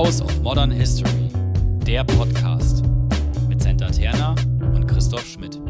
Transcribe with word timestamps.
House 0.00 0.22
of 0.22 0.40
Modern 0.40 0.70
History, 0.70 1.28
der 1.86 2.04
Podcast 2.04 2.82
mit 3.50 3.60
Senta 3.60 3.90
Terna 3.90 4.34
und 4.74 4.86
Christoph 4.86 5.26
Schmidt. 5.26 5.60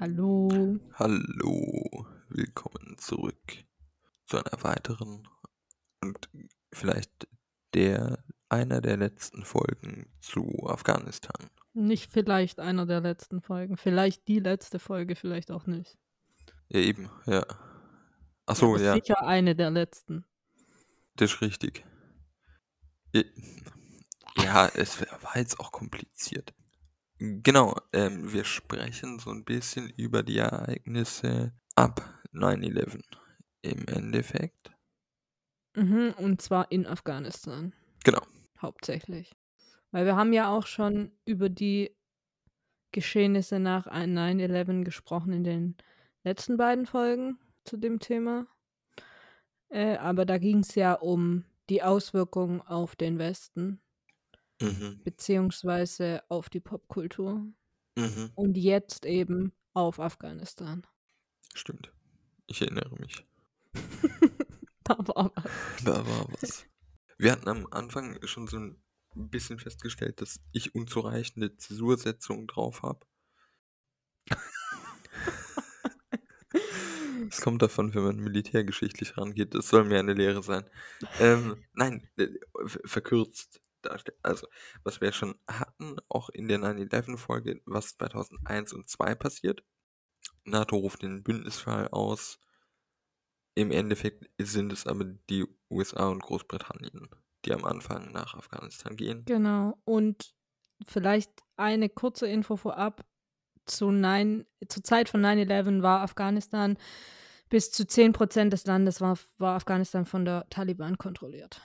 Hallo. 0.00 0.48
Hallo, 0.94 2.04
willkommen 2.30 2.96
zurück 2.98 3.64
zu 4.26 4.38
einer 4.38 4.64
weiteren 4.64 5.22
und 6.02 6.28
vielleicht 6.72 7.28
der 7.74 8.18
einer 8.48 8.80
der 8.80 8.96
letzten 8.96 9.44
Folgen 9.44 10.12
zu 10.18 10.66
Afghanistan. 10.66 11.48
Nicht 11.74 12.12
vielleicht 12.12 12.58
einer 12.58 12.86
der 12.86 13.02
letzten 13.02 13.40
Folgen. 13.40 13.76
Vielleicht 13.76 14.26
die 14.26 14.40
letzte 14.40 14.80
Folge, 14.80 15.14
vielleicht 15.14 15.52
auch 15.52 15.66
nicht. 15.68 15.96
Ja, 16.70 16.80
eben, 16.80 17.08
ja. 17.26 17.46
Ach 18.46 18.56
so, 18.56 18.74
Aber 18.74 18.82
ja, 18.82 18.94
Sicher 18.94 19.24
eine 19.24 19.54
der 19.54 19.70
letzten. 19.70 20.24
Das 21.20 21.32
ist 21.32 21.42
richtig. 21.42 21.84
Ja, 23.14 23.22
Ja, 24.36 24.68
es 24.74 25.00
war 25.00 25.36
jetzt 25.36 25.60
auch 25.60 25.70
kompliziert. 25.70 26.54
Genau, 27.18 27.76
ähm, 27.92 28.32
wir 28.32 28.44
sprechen 28.44 29.18
so 29.18 29.30
ein 29.30 29.44
bisschen 29.44 29.90
über 29.90 30.22
die 30.22 30.38
Ereignisse 30.38 31.52
ab 31.74 32.02
9-11 32.32 33.02
im 33.62 33.86
Endeffekt. 33.88 34.72
Mhm, 35.76 36.14
und 36.16 36.40
zwar 36.40 36.72
in 36.72 36.86
Afghanistan. 36.86 37.74
Genau. 38.04 38.22
Hauptsächlich. 38.62 39.36
Weil 39.90 40.06
wir 40.06 40.16
haben 40.16 40.32
ja 40.32 40.48
auch 40.48 40.66
schon 40.66 41.12
über 41.26 41.50
die 41.50 41.94
Geschehnisse 42.92 43.58
nach 43.58 43.86
9-11 43.86 44.84
gesprochen 44.84 45.32
in 45.32 45.44
den 45.44 45.76
letzten 46.24 46.56
beiden 46.56 46.86
Folgen 46.86 47.38
zu 47.64 47.76
dem 47.76 47.98
Thema. 48.00 48.46
Äh, 49.70 49.96
aber 49.96 50.26
da 50.26 50.38
ging 50.38 50.58
es 50.60 50.74
ja 50.74 50.94
um 50.94 51.44
die 51.68 51.82
Auswirkungen 51.82 52.60
auf 52.60 52.96
den 52.96 53.18
Westen, 53.18 53.80
Mhm. 54.60 55.00
beziehungsweise 55.04 56.22
auf 56.28 56.50
die 56.50 56.60
Popkultur. 56.60 57.46
Mhm. 57.96 58.30
Und 58.34 58.56
jetzt 58.56 59.06
eben 59.06 59.52
auf 59.72 60.00
Afghanistan. 60.00 60.86
Stimmt. 61.54 61.92
Ich 62.46 62.60
erinnere 62.60 62.94
mich. 62.96 63.24
da 64.84 64.98
war 64.98 65.30
was. 65.34 65.84
Da 65.84 66.06
war 66.06 66.26
was. 66.32 66.66
Wir 67.18 67.32
hatten 67.32 67.48
am 67.48 67.66
Anfang 67.70 68.18
schon 68.26 68.46
so 68.48 68.56
ein 68.58 68.76
bisschen 69.14 69.58
festgestellt, 69.58 70.20
dass 70.20 70.40
ich 70.52 70.74
unzureichende 70.74 71.56
Zäsursetzungen 71.56 72.46
drauf 72.46 72.82
habe. 72.82 73.06
Es 77.30 77.40
kommt 77.40 77.62
davon, 77.62 77.94
wenn 77.94 78.02
man 78.02 78.16
militärgeschichtlich 78.16 79.16
rangeht. 79.16 79.54
Das 79.54 79.68
soll 79.68 79.84
mir 79.84 79.98
eine 79.98 80.14
Lehre 80.14 80.42
sein. 80.42 80.68
Ähm, 81.20 81.64
nein, 81.74 82.08
äh, 82.16 82.28
ver- 82.66 82.80
verkürzt 82.84 83.60
darstellen. 83.82 84.18
Also, 84.22 84.46
was 84.82 85.00
wir 85.00 85.12
schon 85.12 85.36
hatten, 85.48 85.96
auch 86.08 86.28
in 86.30 86.48
der 86.48 86.58
9-11-Folge, 86.58 87.60
was 87.64 87.96
2001 87.96 88.72
und 88.72 88.88
2 88.88 89.14
passiert. 89.14 89.62
NATO 90.44 90.76
ruft 90.76 91.02
den 91.02 91.22
Bündnisfall 91.22 91.88
aus. 91.88 92.38
Im 93.54 93.70
Endeffekt 93.70 94.28
sind 94.38 94.72
es 94.72 94.86
aber 94.86 95.04
die 95.04 95.46
USA 95.70 96.08
und 96.08 96.22
Großbritannien, 96.22 97.08
die 97.44 97.52
am 97.52 97.64
Anfang 97.64 98.12
nach 98.12 98.34
Afghanistan 98.34 98.96
gehen. 98.96 99.24
Genau. 99.26 99.80
Und 99.84 100.34
vielleicht 100.86 101.30
eine 101.56 101.88
kurze 101.88 102.26
Info 102.26 102.56
vorab. 102.56 103.04
Zu 103.66 103.90
nein, 103.90 104.46
zur 104.68 104.82
Zeit 104.82 105.08
von 105.08 105.24
9-11 105.24 105.82
war 105.82 106.00
Afghanistan 106.00 106.76
bis 107.50 107.70
zu 107.72 107.82
10% 107.82 108.48
des 108.48 108.64
Landes 108.64 109.00
war, 109.00 109.18
war 109.38 109.56
Afghanistan 109.56 110.06
von 110.06 110.24
der 110.24 110.48
Taliban 110.50 110.96
kontrolliert. 110.96 111.60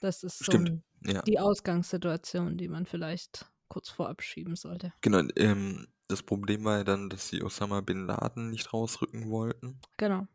Das 0.00 0.22
ist 0.22 0.38
so 0.38 0.44
Stimmt. 0.44 0.82
Ja, 1.06 1.22
die 1.22 1.38
Ausgangssituation, 1.38 2.56
die 2.56 2.68
man 2.68 2.86
vielleicht 2.86 3.46
kurz 3.68 3.88
vorab 3.88 4.22
schieben 4.22 4.56
sollte. 4.56 4.92
genau. 5.00 5.22
Ähm, 5.36 5.88
das 6.08 6.22
Problem 6.22 6.64
war 6.64 6.78
ja 6.78 6.84
dann, 6.84 7.08
dass 7.08 7.28
sie 7.28 7.42
Osama 7.42 7.80
Bin 7.80 8.06
Laden 8.06 8.50
nicht 8.50 8.72
rausrücken 8.72 9.30
wollten. 9.30 9.80
Genau. 9.96 10.26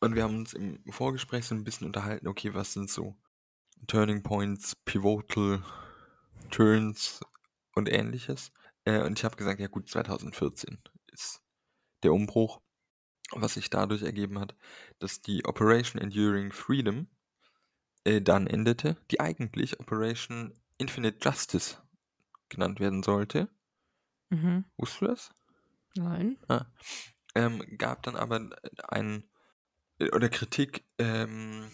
Und 0.00 0.14
wir 0.14 0.22
haben 0.22 0.38
uns 0.38 0.54
im 0.54 0.80
Vorgespräch 0.90 1.44
so 1.44 1.54
ein 1.54 1.64
bisschen 1.64 1.86
unterhalten, 1.86 2.28
okay, 2.28 2.54
was 2.54 2.72
sind 2.72 2.88
so 2.88 3.16
Turning 3.88 4.22
Points, 4.22 4.76
Pivotal 4.84 5.62
Turns 6.50 7.20
und 7.74 7.90
ähnliches. 7.90 8.52
Äh, 8.86 9.02
und 9.02 9.18
ich 9.18 9.24
habe 9.24 9.36
gesagt, 9.36 9.60
ja 9.60 9.66
gut, 9.66 9.90
2014 9.90 10.78
ist 11.08 11.42
der 12.02 12.14
Umbruch, 12.14 12.62
was 13.32 13.54
sich 13.54 13.68
dadurch 13.68 14.02
ergeben 14.02 14.38
hat, 14.38 14.56
dass 14.98 15.20
die 15.20 15.44
Operation 15.44 16.00
Enduring 16.00 16.52
Freedom 16.52 17.08
äh, 18.04 18.22
dann 18.22 18.46
endete, 18.46 18.96
die 19.10 19.20
eigentlich 19.20 19.80
Operation 19.80 20.54
Infinite 20.78 21.18
Justice 21.20 21.76
genannt 22.48 22.80
werden 22.80 23.02
sollte. 23.02 23.48
Mhm. 24.30 24.64
Wusstest 24.76 25.02
du 25.02 25.06
das? 25.06 25.30
Nein. 25.96 26.38
ähm, 27.34 27.62
gab 27.78 28.02
dann 28.02 28.16
aber 28.16 28.48
ein 28.88 29.24
oder 30.12 30.28
Kritik 30.28 30.84
ähm, 30.98 31.70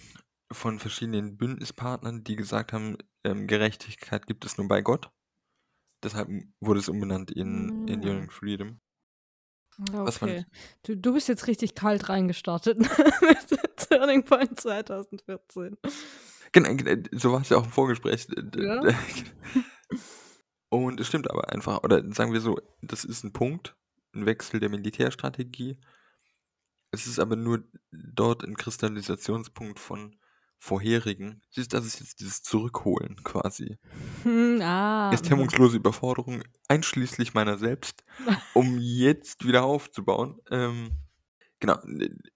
von 0.51 0.79
verschiedenen 0.79 1.37
Bündnispartnern, 1.37 2.25
die 2.25 2.37
gesagt 2.37 2.73
haben, 2.73 2.97
ähm, 3.25 3.47
Gerechtigkeit 3.47 4.27
gibt 4.27 4.45
es 4.45 4.59
nur 4.59 4.69
bei 4.69 4.81
Gott. 4.81 5.11
Deshalb 6.03 6.29
wurde 6.61 6.81
es 6.81 6.89
umbenannt 6.89 7.31
in. 7.31 7.89
Enduring 7.89 8.31
Freedom. 8.31 8.81
Was 9.93 10.19
fand 10.19 10.33
Okay. 10.33 10.45
Du, 10.83 10.97
du 10.97 11.15
bist 11.15 11.29
jetzt 11.29 11.47
richtig 11.47 11.75
kalt 11.75 12.09
reingestartet 12.09 12.79
mit 13.21 13.79
Turning 13.89 14.25
Point 14.25 14.61
2014. 14.61 15.77
Genau, 16.53 16.75
genau, 16.75 17.09
so 17.13 17.33
war 17.33 17.41
es 17.41 17.49
ja 17.49 17.57
auch 17.57 17.65
im 17.65 17.71
Vorgespräch. 17.71 18.27
Ja. 18.57 18.83
Und 20.69 21.01
es 21.01 21.07
stimmt 21.07 21.31
aber 21.31 21.51
einfach, 21.51 21.83
oder 21.83 22.03
sagen 22.15 22.33
wir 22.33 22.41
so, 22.41 22.59
das 22.81 23.05
ist 23.05 23.25
ein 23.25 23.33
Punkt, 23.33 23.77
ein 24.15 24.27
Wechsel 24.27 24.61
der 24.61 24.71
Militärstrategie. 24.71 25.79
Es 26.91 27.07
ist 27.07 27.19
aber 27.19 27.37
nur 27.37 27.65
dort 27.91 28.45
ein 28.45 28.57
Kristallisationspunkt 28.57 29.79
von 29.79 30.17
vorherigen. 30.63 31.43
Siehst 31.51 31.73
du, 31.73 31.77
das 31.77 31.87
ist 31.87 31.99
jetzt 31.99 32.21
dieses 32.21 32.41
Zurückholen 32.45 33.17
quasi. 33.25 33.79
Hm, 34.23 34.61
ah. 34.63 35.11
Ist 35.13 35.29
hemmungslose 35.29 35.77
Überforderung, 35.77 36.45
einschließlich 36.69 37.35
meiner 37.35 37.59
selbst, 37.59 38.05
um 38.55 38.79
jetzt 38.79 39.45
wieder 39.45 39.65
aufzubauen. 39.65 40.41
Ähm, 40.53 40.93
genau, 41.59 41.79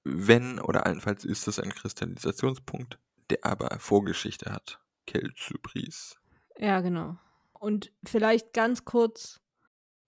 wenn 0.03 0.59
oder 0.59 0.87
allenfalls 0.87 1.25
ist 1.25 1.47
das 1.47 1.61
ein 1.61 1.71
Kristallisationspunkt, 1.71 2.99
der 3.31 3.45
aber 3.45 3.79
Vorgeschichte 3.79 4.53
hat. 4.53 4.81
Keltsybris. 5.07 6.17
Ja, 6.59 6.81
genau. 6.81 7.17
Und 7.53 7.93
vielleicht 8.05 8.53
ganz 8.53 8.85
kurz 8.85 9.41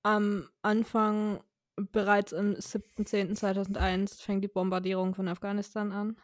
am 0.03 0.49
Anfang, 0.63 1.41
bereits 1.77 2.35
am 2.35 2.55
7.10.2001 2.55 4.21
fängt 4.21 4.43
die 4.43 4.49
Bombardierung 4.49 5.15
von 5.15 5.29
Afghanistan 5.29 5.93
an. 5.93 6.17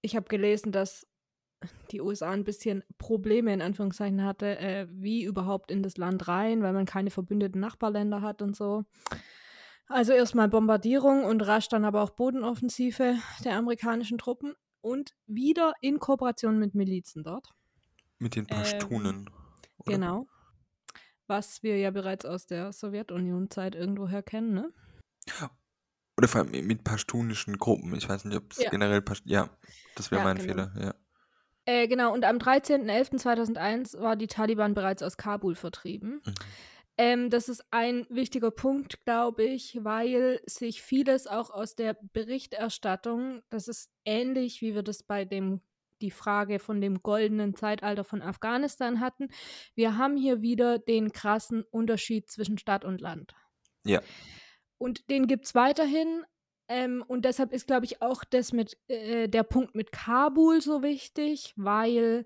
Ich 0.00 0.16
habe 0.16 0.26
gelesen, 0.26 0.72
dass 0.72 1.06
die 1.90 2.00
USA 2.00 2.30
ein 2.30 2.44
bisschen 2.44 2.84
Probleme 2.98 3.52
in 3.52 3.62
Anführungszeichen 3.62 4.22
hatte, 4.24 4.58
äh, 4.58 4.86
wie 4.90 5.24
überhaupt 5.24 5.70
in 5.70 5.82
das 5.82 5.96
Land 5.96 6.28
rein, 6.28 6.62
weil 6.62 6.72
man 6.72 6.86
keine 6.86 7.10
verbündeten 7.10 7.60
Nachbarländer 7.60 8.22
hat 8.22 8.42
und 8.42 8.56
so. 8.56 8.84
Also 9.88 10.12
erstmal 10.12 10.48
Bombardierung 10.48 11.24
und 11.24 11.42
rasch 11.42 11.68
dann 11.68 11.84
aber 11.84 12.02
auch 12.02 12.10
Bodenoffensive 12.10 13.16
der 13.44 13.56
amerikanischen 13.56 14.18
Truppen 14.18 14.54
und 14.80 15.14
wieder 15.26 15.72
in 15.80 15.98
Kooperation 15.98 16.58
mit 16.58 16.74
Milizen 16.74 17.22
dort. 17.24 17.50
Mit 18.18 18.36
den 18.36 18.46
Ähm, 18.48 18.56
Pashtunen. 18.56 19.30
oder? 19.78 19.92
Genau. 19.96 20.26
Was 21.26 21.62
wir 21.62 21.78
ja 21.78 21.90
bereits 21.90 22.24
aus 22.24 22.46
der 22.46 22.72
Sowjetunion-Zeit 22.72 23.74
irgendwoher 23.74 24.22
kennen, 24.22 24.54
ne? 24.54 24.72
Oder 26.18 26.28
vor 26.28 26.42
allem 26.42 26.66
mit 26.66 26.84
pashtunischen 26.84 27.58
Gruppen. 27.58 27.94
Ich 27.94 28.08
weiß 28.08 28.24
nicht, 28.26 28.36
ob 28.36 28.52
es 28.52 28.58
Ja. 28.58 28.70
generell 28.70 29.02
Pasht 29.02 29.24
Ja, 29.26 29.50
das 29.94 30.10
wäre 30.10 30.20
Ja, 30.20 30.24
mein 30.24 30.36
genau. 30.36 30.46
Fehler. 30.46 30.72
Ja. 30.78 30.94
Äh, 31.64 31.86
genau, 31.86 32.12
und 32.12 32.24
am 32.24 32.38
13.11.2001 32.38 34.00
war 34.00 34.16
die 34.16 34.26
Taliban 34.26 34.74
bereits 34.74 35.02
aus 35.02 35.16
Kabul 35.16 35.54
vertrieben. 35.54 36.20
Mhm. 36.24 36.34
Ähm, 36.98 37.30
das 37.30 37.48
ist 37.48 37.64
ein 37.70 38.06
wichtiger 38.10 38.50
Punkt, 38.50 39.04
glaube 39.04 39.44
ich, 39.44 39.78
weil 39.82 40.40
sich 40.44 40.82
vieles 40.82 41.26
auch 41.26 41.50
aus 41.50 41.74
der 41.74 41.96
Berichterstattung, 42.12 43.42
das 43.48 43.66
ist 43.66 43.90
ähnlich, 44.04 44.60
wie 44.60 44.74
wir 44.74 44.82
das 44.82 45.02
bei 45.02 45.24
dem 45.24 45.60
die 46.02 46.10
Frage 46.10 46.58
von 46.58 46.80
dem 46.80 47.02
goldenen 47.02 47.54
Zeitalter 47.54 48.04
von 48.04 48.22
Afghanistan 48.22 49.00
hatten. 49.00 49.28
Wir 49.74 49.96
haben 49.96 50.16
hier 50.16 50.42
wieder 50.42 50.78
den 50.78 51.12
krassen 51.12 51.62
Unterschied 51.62 52.28
zwischen 52.28 52.58
Stadt 52.58 52.84
und 52.84 53.00
Land. 53.00 53.34
Ja. 53.84 54.00
Und 54.78 55.08
den 55.10 55.28
gibt 55.28 55.46
es 55.46 55.54
weiterhin. 55.54 56.24
Ähm, 56.74 57.04
und 57.06 57.26
deshalb 57.26 57.52
ist, 57.52 57.66
glaube 57.66 57.84
ich, 57.84 58.00
auch 58.00 58.24
das 58.24 58.54
mit 58.54 58.78
äh, 58.88 59.28
der 59.28 59.42
Punkt 59.42 59.74
mit 59.74 59.92
Kabul 59.92 60.62
so 60.62 60.82
wichtig, 60.82 61.52
weil 61.56 62.24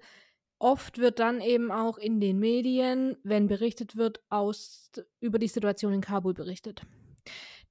oft 0.60 0.98
wird 0.98 1.19
dann 1.19 1.40
eben 1.40 1.72
auch 1.72 1.98
in 1.98 2.20
den 2.20 2.38
Medien, 2.38 3.16
wenn 3.25 3.48
berichtet 3.48 3.96
wird, 3.96 4.22
aus, 4.31 4.93
über 5.20 5.40
die 5.40 5.48
Situation 5.48 5.93
in 5.93 6.00
Kabul 6.00 6.32
berichtet. 6.32 6.82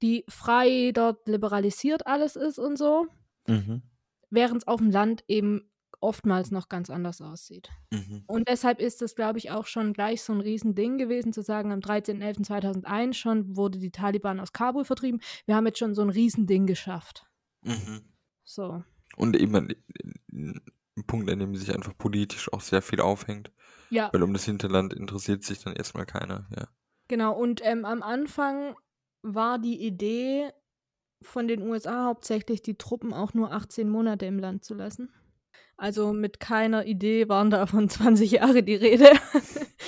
Die 0.02 0.26
frei 0.28 0.92
dort 0.94 1.26
liberalisiert 1.30 2.06
alles 2.06 2.36
ist 2.36 2.60
und 2.60 2.78
so, 2.78 3.08
Mhm. 3.48 3.82
während 4.30 4.64
es 4.64 4.68
auf 4.68 4.82
dem 4.82 4.92
Land 4.92 5.24
eben 5.30 5.72
oftmals 6.06 6.52
noch 6.52 6.70
ganz 6.70 6.90
anders 6.90 7.22
aussieht. 7.22 7.70
Mhm. 7.92 8.24
Und 8.28 8.48
deshalb 8.48 8.80
ist 8.80 9.02
es, 9.02 9.16
glaube 9.16 9.40
ich, 9.40 9.52
auch 9.52 9.66
schon 9.66 9.94
gleich 9.94 10.22
so 10.22 10.34
ein 10.34 10.40
Riesending 10.40 10.98
gewesen, 10.98 11.34
zu 11.34 11.42
sagen, 11.42 11.72
am 11.72 11.80
13.11.2001 11.80 13.14
schon 13.14 13.56
wurde 13.58 13.80
die 13.80 13.92
Taliban 13.92 14.40
aus 14.40 14.54
Kabul 14.54 14.86
vertrieben. 14.86 15.20
Wir 15.46 15.56
haben 15.56 15.66
jetzt 15.66 15.80
schon 15.80 15.96
so 15.96 16.04
ein 16.04 16.10
Riesending 16.10 16.68
geschafft. 16.68 17.26
Mhm. 17.64 18.02
So. 18.44 18.84
Und 19.18 19.36
eben 19.36 19.56
ein, 19.56 19.76
ein 20.32 20.62
Punkt, 21.08 21.30
an 21.30 21.40
dem 21.40 21.56
sich 21.56 21.74
einfach 21.74 21.98
politisch 21.98 22.54
auch 22.54 22.62
sehr 22.62 22.82
viel 22.82 23.02
aufhängt. 23.02 23.52
Ja, 23.90 24.10
Weil 24.14 24.24
um 24.24 24.34
das 24.34 24.46
Hinterland 24.46 24.94
interessiert 24.94 25.44
sich 25.44 25.64
dann 25.64 25.74
erstmal 25.74 26.06
keiner, 26.06 26.48
ja. 26.56 26.68
genau. 27.08 27.34
Und 27.34 27.62
ähm, 27.64 27.86
am 27.86 28.02
Anfang 28.02 28.76
war 29.22 29.60
die 29.60 29.82
Idee 29.82 30.52
von 31.22 31.48
den 31.48 31.62
USA 31.62 32.06
hauptsächlich, 32.06 32.62
die 32.62 32.78
Truppen 32.78 33.14
auch 33.14 33.34
nur 33.34 33.52
18 33.52 33.90
Monate 33.90 34.26
im 34.26 34.40
Land 34.40 34.64
zu 34.64 34.74
lassen. 34.74 35.10
Also 35.78 36.14
mit 36.14 36.40
keiner 36.40 36.86
Idee 36.86 37.28
waren 37.30 37.50
da 37.50 37.66
von 37.66 37.90
20 37.90 38.32
Jahre 38.32 38.64
die 38.64 38.76
Rede. 38.76 39.10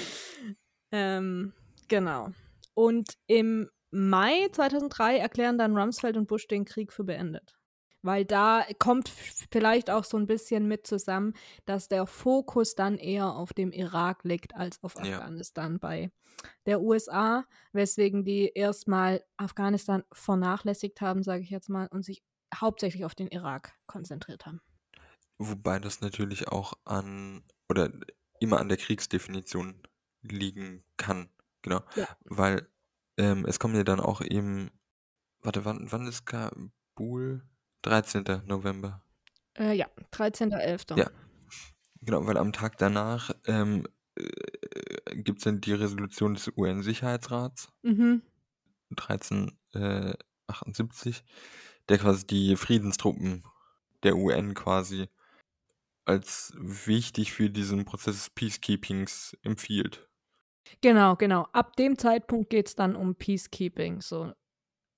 ähm, 0.91 1.53
genau. 1.87 2.29
Und 2.73 3.17
im 3.27 3.69
Mai 3.91 4.49
2003 4.51 5.17
erklären 5.17 5.57
dann 5.57 5.77
Rumsfeld 5.77 6.17
und 6.17 6.27
Bush 6.27 6.47
den 6.47 6.65
Krieg 6.65 6.91
für 6.91 7.03
beendet. 7.03 7.57
Weil 8.03 8.25
da 8.25 8.63
kommt 8.79 9.09
vielleicht 9.09 9.89
auch 9.89 10.03
so 10.03 10.17
ein 10.17 10.27
bisschen 10.27 10.67
mit 10.67 10.85
zusammen, 10.85 11.33
dass 11.65 11.87
der 11.87 12.05
Fokus 12.05 12.75
dann 12.75 12.97
eher 12.97 13.35
auf 13.35 13.53
dem 13.53 13.71
Irak 13.71 14.23
liegt 14.23 14.55
als 14.55 14.83
auf 14.83 14.95
Ja. 15.03 15.17
Afghanistan 15.17 15.79
bei 15.79 16.11
der 16.65 16.81
USA, 16.81 17.45
weswegen 17.73 18.23
die 18.23 18.51
erstmal 18.53 19.23
Afghanistan 19.37 20.03
vernachlässigt 20.11 21.01
haben, 21.01 21.23
sage 21.23 21.41
ich 21.41 21.49
jetzt 21.49 21.69
mal, 21.69 21.87
und 21.87 22.05
sich 22.05 22.23
hauptsächlich 22.53 23.03
auf 23.03 23.15
den 23.15 23.27
Irak 23.27 23.73
konzentriert 23.87 24.45
haben. 24.45 24.61
Wobei 25.37 25.79
das 25.79 26.01
natürlich 26.01 26.47
auch 26.47 26.73
an, 26.85 27.43
oder 27.69 27.91
immer 28.39 28.59
an 28.59 28.69
der 28.69 28.77
Kriegsdefinition 28.77 29.75
liegen 30.21 30.83
kann. 30.97 31.29
Genau. 31.61 31.81
Ja. 31.95 32.07
Weil 32.25 32.67
ähm, 33.17 33.45
es 33.45 33.59
kommen 33.59 33.75
ja 33.75 33.83
dann 33.83 33.99
auch 33.99 34.21
eben, 34.21 34.71
warte, 35.41 35.65
wann, 35.65 35.91
wann 35.91 36.07
ist 36.07 36.25
Kabul? 36.25 37.43
13. 37.83 38.23
November. 38.45 39.03
Äh, 39.57 39.73
ja, 39.73 39.87
13.11. 40.11 40.97
Ja. 40.97 41.09
Genau, 42.01 42.25
weil 42.25 42.37
am 42.37 42.53
Tag 42.53 42.77
danach 42.77 43.31
ähm, 43.45 43.85
äh, 44.15 45.15
gibt 45.15 45.39
es 45.39 45.43
dann 45.45 45.59
die 45.61 45.73
Resolution 45.73 46.35
des 46.35 46.51
UN-Sicherheitsrats 46.55 47.69
Mhm. 47.83 48.21
1378, 48.91 51.23
der 51.89 51.97
quasi 51.97 52.25
die 52.25 52.55
Friedenstruppen 52.55 53.43
der 54.03 54.15
UN 54.15 54.53
quasi 54.53 55.09
als 56.07 56.53
wichtig 56.57 57.33
für 57.33 57.49
diesen 57.49 57.85
Prozess 57.85 58.15
des 58.15 58.29
Peacekeepings 58.31 59.37
empfiehlt. 59.43 60.07
Genau, 60.81 61.15
genau. 61.15 61.47
Ab 61.53 61.75
dem 61.75 61.97
Zeitpunkt 61.97 62.49
geht 62.49 62.67
es 62.67 62.75
dann 62.75 62.95
um 62.95 63.15
Peacekeeping. 63.15 64.01
So. 64.01 64.33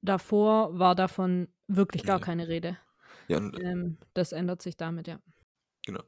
Davor 0.01 0.77
war 0.79 0.95
davon 0.95 1.47
wirklich 1.67 2.03
gar 2.03 2.19
Ja. 2.19 2.25
keine 2.25 2.47
Rede. 2.47 2.77
Ja, 3.27 3.37
und 3.37 3.59
Ähm, 3.59 3.97
das 4.13 4.31
ändert 4.31 4.61
sich 4.61 4.77
damit, 4.77 5.07
ja. 5.07 5.19
genau. 5.85 6.03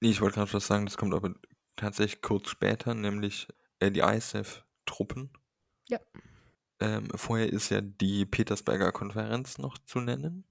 Nee, 0.00 0.10
ich 0.10 0.20
wollte 0.20 0.36
gerade 0.36 0.52
was 0.52 0.66
sagen, 0.66 0.86
das 0.86 0.96
kommt 0.96 1.14
aber 1.14 1.34
tatsächlich 1.76 2.22
kurz 2.22 2.48
später, 2.48 2.94
nämlich 2.94 3.48
äh, 3.80 3.90
die 3.90 4.00
ISAF-Truppen. 4.00 5.30
Ja. 5.88 5.98
Ähm, 6.80 7.08
vorher 7.14 7.50
ist 7.52 7.70
ja 7.70 7.80
die 7.80 8.26
Petersberger 8.26 8.92
Konferenz 8.92 9.58
noch 9.58 9.78
zu 9.78 10.00
nennen. 10.00 10.44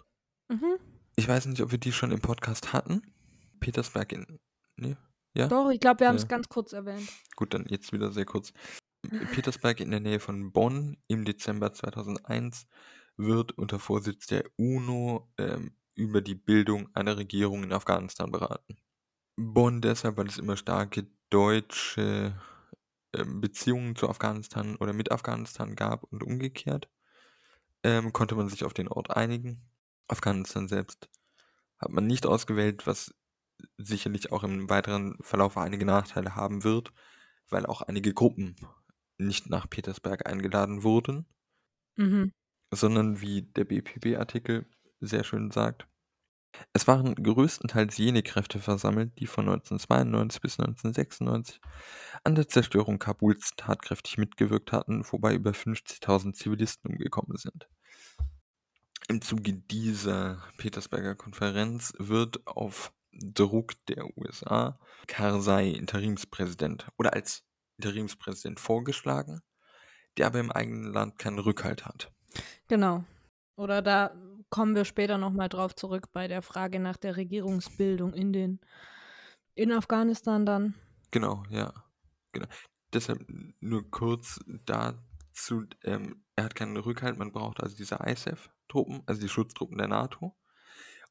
Mhm. 0.47 0.77
Ich 1.15 1.27
weiß 1.27 1.45
nicht, 1.47 1.61
ob 1.61 1.71
wir 1.71 1.77
die 1.77 1.91
schon 1.91 2.11
im 2.11 2.19
Podcast 2.21 2.73
hatten. 2.73 3.01
Petersberg 3.59 4.11
in. 4.11 4.39
Nee? 4.75 4.95
Ja? 5.33 5.47
Doch, 5.47 5.69
ich 5.69 5.79
glaube, 5.79 6.01
wir 6.01 6.07
haben 6.07 6.15
es 6.15 6.23
Ja. 6.23 6.27
ganz 6.29 6.49
kurz 6.49 6.73
erwähnt. 6.73 7.09
Gut, 7.35 7.53
dann 7.53 7.65
jetzt 7.67 7.91
wieder 7.93 8.11
sehr 8.11 8.25
kurz. 8.25 8.53
Petersberg 9.33 9.79
in 9.81 9.91
der 9.91 9.99
Nähe 9.99 10.19
von 10.19 10.51
Bonn 10.51 10.97
im 11.07 11.25
Dezember 11.25 11.73
2001 11.73 12.67
wird 13.17 13.51
unter 13.57 13.79
Vorsitz 13.79 14.25
der 14.27 14.45
UNO 14.57 15.31
ähm, 15.37 15.75
über 15.95 16.21
die 16.21 16.35
Bildung 16.35 16.89
einer 16.95 17.17
Regierung 17.17 17.63
in 17.63 17.71
Afghanistan 17.73 18.31
beraten. 18.31 18.77
Bonn 19.37 19.81
deshalb, 19.81 20.17
weil 20.17 20.27
es 20.27 20.37
immer 20.37 20.57
starke 20.57 21.07
deutsche 21.29 22.39
ähm, 23.13 23.41
Beziehungen 23.41 23.95
zu 23.95 24.09
Afghanistan 24.09 24.75
oder 24.77 24.93
mit 24.93 25.11
Afghanistan 25.11 25.75
gab 25.75 26.03
und 26.03 26.23
umgekehrt, 26.23 26.89
ähm, 27.83 28.11
konnte 28.13 28.35
man 28.35 28.49
sich 28.49 28.63
auf 28.63 28.73
den 28.73 28.87
Ort 28.87 29.11
einigen. 29.11 29.69
Afghanistan 30.07 30.67
selbst 30.67 31.09
hat 31.79 31.91
man 31.91 32.07
nicht 32.07 32.25
ausgewählt, 32.25 32.87
was 32.87 33.13
sicherlich 33.77 34.31
auch 34.31 34.43
im 34.43 34.69
weiteren 34.69 35.17
Verlauf 35.21 35.57
einige 35.57 35.85
Nachteile 35.85 36.35
haben 36.35 36.63
wird, 36.63 36.93
weil 37.49 37.65
auch 37.65 37.81
einige 37.81 38.13
Gruppen 38.13 38.55
nicht 39.17 39.49
nach 39.49 39.69
Petersberg 39.69 40.27
eingeladen 40.27 40.83
wurden, 40.83 41.25
Mhm. 41.97 42.31
sondern 42.71 43.21
wie 43.21 43.43
der 43.43 43.65
BPB-Artikel 43.65 44.65
sehr 44.99 45.23
schön 45.23 45.51
sagt, 45.51 45.87
es 46.73 46.87
waren 46.87 47.15
größtenteils 47.15 47.97
jene 47.97 48.23
Kräfte 48.23 48.59
versammelt, 48.59 49.19
die 49.19 49.27
von 49.27 49.45
1992 49.45 50.41
bis 50.41 50.59
1996 50.59 51.59
an 52.23 52.35
der 52.35 52.47
Zerstörung 52.47 52.97
Kabuls 52.99 53.51
tatkräftig 53.57 54.17
mitgewirkt 54.17 54.71
hatten, 54.71 55.03
wobei 55.11 55.33
über 55.35 55.53
50.000 55.53 56.33
Zivilisten 56.33 56.91
umgekommen 56.91 57.37
sind. 57.37 57.67
Im 59.07 59.21
Zuge 59.21 59.53
dieser 59.53 60.41
Petersberger 60.57 61.15
Konferenz 61.15 61.93
wird 61.97 62.47
auf 62.47 62.93
Druck 63.15 63.73
der 63.87 64.05
USA 64.17 64.79
Karzai 65.07 65.69
Interimspräsident 65.69 66.87
oder 66.97 67.13
als 67.13 67.43
Interimspräsident 67.77 68.59
vorgeschlagen, 68.59 69.41
der 70.17 70.27
aber 70.27 70.39
im 70.39 70.51
eigenen 70.51 70.91
Land 70.91 71.19
keinen 71.19 71.39
Rückhalt 71.39 71.85
hat. 71.85 72.11
Genau. 72.67 73.03
Oder 73.55 73.81
da 73.81 74.13
kommen 74.49 74.75
wir 74.75 74.85
später 74.85 75.17
nochmal 75.17 75.49
drauf 75.49 75.75
zurück 75.75 76.11
bei 76.11 76.27
der 76.27 76.41
Frage 76.41 76.79
nach 76.79 76.97
der 76.97 77.17
Regierungsbildung 77.17 78.13
in 78.13 78.33
den 78.33 78.59
in 79.55 79.71
Afghanistan 79.71 80.45
dann. 80.45 80.75
Genau, 81.11 81.43
ja. 81.49 81.73
Genau. 82.33 82.47
Deshalb 82.93 83.25
nur 83.61 83.89
kurz 83.89 84.39
dazu, 84.65 85.63
ähm, 85.83 86.23
er 86.35 86.45
hat 86.45 86.55
keinen 86.55 86.77
Rückhalt, 86.77 87.17
man 87.17 87.31
braucht 87.31 87.61
also 87.63 87.75
diese 87.75 87.99
ISAF-Truppen, 88.05 89.03
also 89.05 89.21
die 89.21 89.29
Schutztruppen 89.29 89.77
der 89.77 89.87
NATO. 89.87 90.35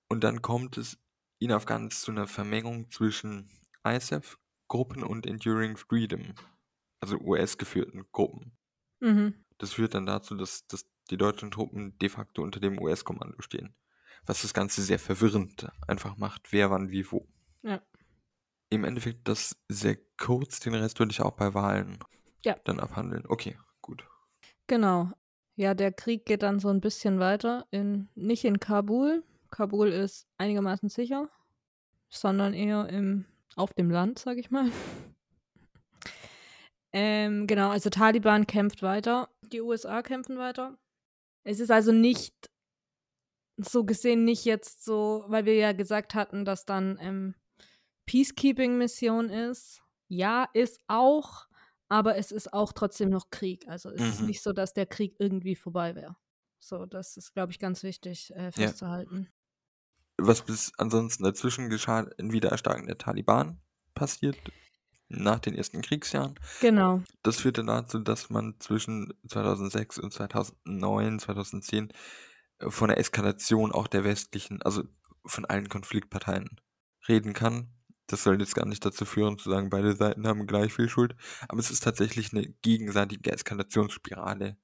Und 0.08 0.24
dann 0.24 0.42
kommt 0.42 0.76
es 0.76 0.98
in 1.38 1.52
Afghanistan 1.52 2.04
zu 2.04 2.10
einer 2.12 2.26
Vermengung 2.26 2.90
zwischen 2.90 3.50
ISAF-Gruppen 3.84 5.02
und 5.02 5.26
Enduring 5.26 5.76
Freedom, 5.76 6.34
also 7.00 7.18
US-geführten 7.18 8.04
Gruppen. 8.12 8.56
Mhm. 9.00 9.44
Das 9.58 9.72
führt 9.74 9.94
dann 9.94 10.06
dazu, 10.06 10.34
dass, 10.34 10.66
dass 10.66 10.86
die 11.10 11.16
deutschen 11.16 11.50
Truppen 11.50 11.98
de 11.98 12.08
facto 12.08 12.42
unter 12.42 12.60
dem 12.60 12.80
US-Kommando 12.80 13.40
stehen. 13.42 13.74
Was 14.26 14.42
das 14.42 14.54
Ganze 14.54 14.82
sehr 14.82 14.98
verwirrend 14.98 15.68
einfach 15.86 16.16
macht, 16.16 16.52
wer 16.52 16.70
wann 16.70 16.90
wie 16.90 17.10
wo. 17.10 17.28
Ja. 17.62 17.82
Im 18.70 18.84
Endeffekt 18.84 19.28
das 19.28 19.56
sehr 19.68 19.98
kurz, 20.16 20.60
den 20.60 20.74
Rest 20.74 20.98
würde 20.98 21.12
ich 21.12 21.20
auch 21.20 21.32
bei 21.36 21.52
Wahlen 21.54 21.98
Ja. 22.44 22.56
dann 22.64 22.80
abhandeln. 22.80 23.24
Okay, 23.28 23.58
gut. 23.82 24.06
Genau. 24.66 25.10
Ja, 25.56 25.74
der 25.74 25.92
Krieg 25.92 26.24
geht 26.24 26.42
dann 26.42 26.58
so 26.58 26.68
ein 26.68 26.80
bisschen 26.80 27.20
weiter 27.20 27.66
in 27.70 28.08
nicht 28.14 28.44
in 28.44 28.58
Kabul. 28.58 29.22
Kabul 29.54 29.88
ist 29.88 30.26
einigermaßen 30.38 30.88
sicher, 30.88 31.28
sondern 32.10 32.54
eher 32.54 32.88
im 32.88 33.26
auf 33.56 33.72
dem 33.72 33.88
Land, 33.90 34.18
sag 34.18 34.36
ich 34.38 34.50
mal. 34.50 34.70
Ähm, 36.96 37.48
genau, 37.48 37.70
also 37.70 37.90
Taliban 37.90 38.46
kämpft 38.46 38.80
weiter, 38.82 39.28
die 39.42 39.60
USA 39.60 40.00
kämpfen 40.00 40.38
weiter. 40.38 40.78
Es 41.42 41.58
ist 41.58 41.72
also 41.72 41.90
nicht 41.90 42.48
so 43.56 43.84
gesehen 43.84 44.24
nicht 44.24 44.44
jetzt 44.44 44.84
so, 44.84 45.24
weil 45.26 45.44
wir 45.44 45.56
ja 45.56 45.72
gesagt 45.72 46.14
hatten, 46.14 46.44
dass 46.44 46.66
dann 46.66 46.96
ähm, 47.00 47.34
Peacekeeping-Mission 48.06 49.28
ist. 49.28 49.82
Ja, 50.08 50.48
ist 50.52 50.80
auch, 50.86 51.46
aber 51.88 52.16
es 52.16 52.30
ist 52.30 52.52
auch 52.52 52.72
trotzdem 52.72 53.10
noch 53.10 53.30
Krieg. 53.30 53.66
Also 53.66 53.90
es 53.90 54.00
ist 54.00 54.20
Mhm. 54.20 54.26
nicht 54.26 54.42
so, 54.42 54.52
dass 54.52 54.72
der 54.72 54.86
Krieg 54.86 55.16
irgendwie 55.18 55.56
vorbei 55.56 55.96
wäre. 55.96 56.16
So, 56.60 56.86
das 56.86 57.16
ist, 57.16 57.32
glaube 57.34 57.50
ich, 57.50 57.58
ganz 57.58 57.82
wichtig 57.82 58.32
äh, 58.36 58.52
festzuhalten. 58.52 59.32
Was 60.16 60.42
bis 60.42 60.72
ansonsten 60.78 61.24
dazwischen 61.24 61.70
geschah, 61.70 62.06
ein 62.18 62.32
Wiedererstarken 62.32 62.86
der 62.86 62.98
Taliban 62.98 63.60
passiert 63.94 64.36
nach 65.08 65.38
den 65.38 65.54
ersten 65.54 65.82
Kriegsjahren. 65.82 66.34
Genau. 66.60 67.02
Das 67.22 67.40
führte 67.40 67.64
dazu, 67.64 67.98
dass 67.98 68.30
man 68.30 68.54
zwischen 68.58 69.12
2006 69.28 69.98
und 69.98 70.12
2009, 70.12 71.18
2010 71.18 71.92
äh, 72.58 72.70
von 72.70 72.88
der 72.88 72.98
Eskalation 72.98 73.72
auch 73.72 73.86
der 73.86 74.04
westlichen, 74.04 74.62
also 74.62 74.84
von 75.26 75.44
allen 75.44 75.68
Konfliktparteien 75.68 76.60
reden 77.08 77.32
kann. 77.32 77.68
Das 78.06 78.22
soll 78.22 78.38
jetzt 78.38 78.54
gar 78.54 78.66
nicht 78.66 78.84
dazu 78.84 79.04
führen, 79.06 79.38
zu 79.38 79.48
sagen, 79.50 79.70
beide 79.70 79.94
Seiten 79.94 80.26
haben 80.26 80.46
gleich 80.46 80.74
viel 80.74 80.88
Schuld. 80.88 81.16
Aber 81.48 81.58
es 81.58 81.70
ist 81.70 81.82
tatsächlich 81.82 82.32
eine 82.32 82.46
gegenseitige 82.62 83.32
Eskalationsspirale. 83.32 84.56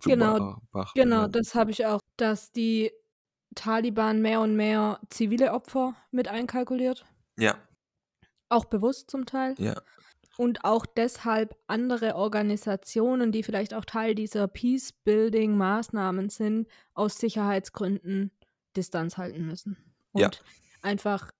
zu 0.00 0.10
Genau, 0.10 0.60
beobachten, 0.70 1.00
Genau, 1.00 1.26
das 1.26 1.54
habe 1.54 1.72
ich 1.72 1.84
auch, 1.86 2.00
dass 2.16 2.52
die 2.52 2.92
Taliban 3.54 4.20
mehr 4.20 4.40
und 4.40 4.56
mehr 4.56 5.00
zivile 5.10 5.52
Opfer 5.52 5.94
mit 6.10 6.28
einkalkuliert. 6.28 7.06
Ja, 7.38 7.56
Auch 8.48 8.64
bewusst 8.66 9.10
zum 9.10 9.26
Teil. 9.26 9.54
ja. 9.58 9.74
Und 10.38 10.64
auch 10.64 10.84
deshalb 10.84 11.56
andere 11.66 12.14
Organisationen, 12.14 13.32
die 13.32 13.42
vielleicht 13.42 13.72
auch 13.72 13.86
Teil 13.86 14.14
dieser 14.14 14.46
Peace-Building-Maßnahmen 14.48 16.28
sind, 16.28 16.68
aus 16.92 17.16
Sicherheitsgründen 17.18 18.30
Distanz 18.76 19.16
halten 19.16 19.46
müssen. 19.46 19.78
Und 20.12 20.20
Ja. 20.20 20.30
einfach 20.82 21.30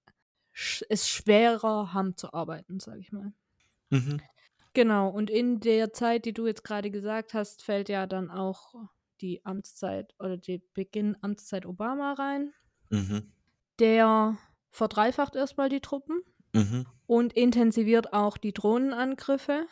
es 0.89 1.07
schwerer 1.09 1.93
haben 1.93 2.17
zu 2.17 2.33
arbeiten, 2.33 2.81
sage 2.81 3.01
ich 3.01 3.13
mal. 3.13 3.35
Mhm. 3.91 4.23
Genau, 4.73 5.11
und 5.11 5.29
in 5.29 5.61
der 5.61 5.93
Zeit, 5.93 6.25
die 6.25 6.33
du 6.33 6.47
jetzt 6.47 6.65
gerade 6.65 6.91
gesagt 6.91 7.35
hast, 7.35 7.63
fällt 7.63 7.91
ja 7.91 8.07
dann 8.07 8.31
auch 8.31 8.75
die 9.21 9.45
Amtszeit 9.45 10.15
oder 10.19 10.37
die 10.37 10.63
Beginn 10.75 11.17
Amtszeit 11.23 11.67
Obama 11.67 12.15
rein. 12.15 12.53
Mhm. 12.91 13.31
Der 13.79 14.37
verdreifacht 14.71 15.37
erstmal 15.37 15.69
die 15.69 15.81
Truppen 15.81 16.21
Mhm. 16.55 16.87
und 17.07 17.33
intensiviert 17.35 18.13
auch 18.13 18.37
die 18.39 18.53
Drohnenangriffe. 18.53 19.67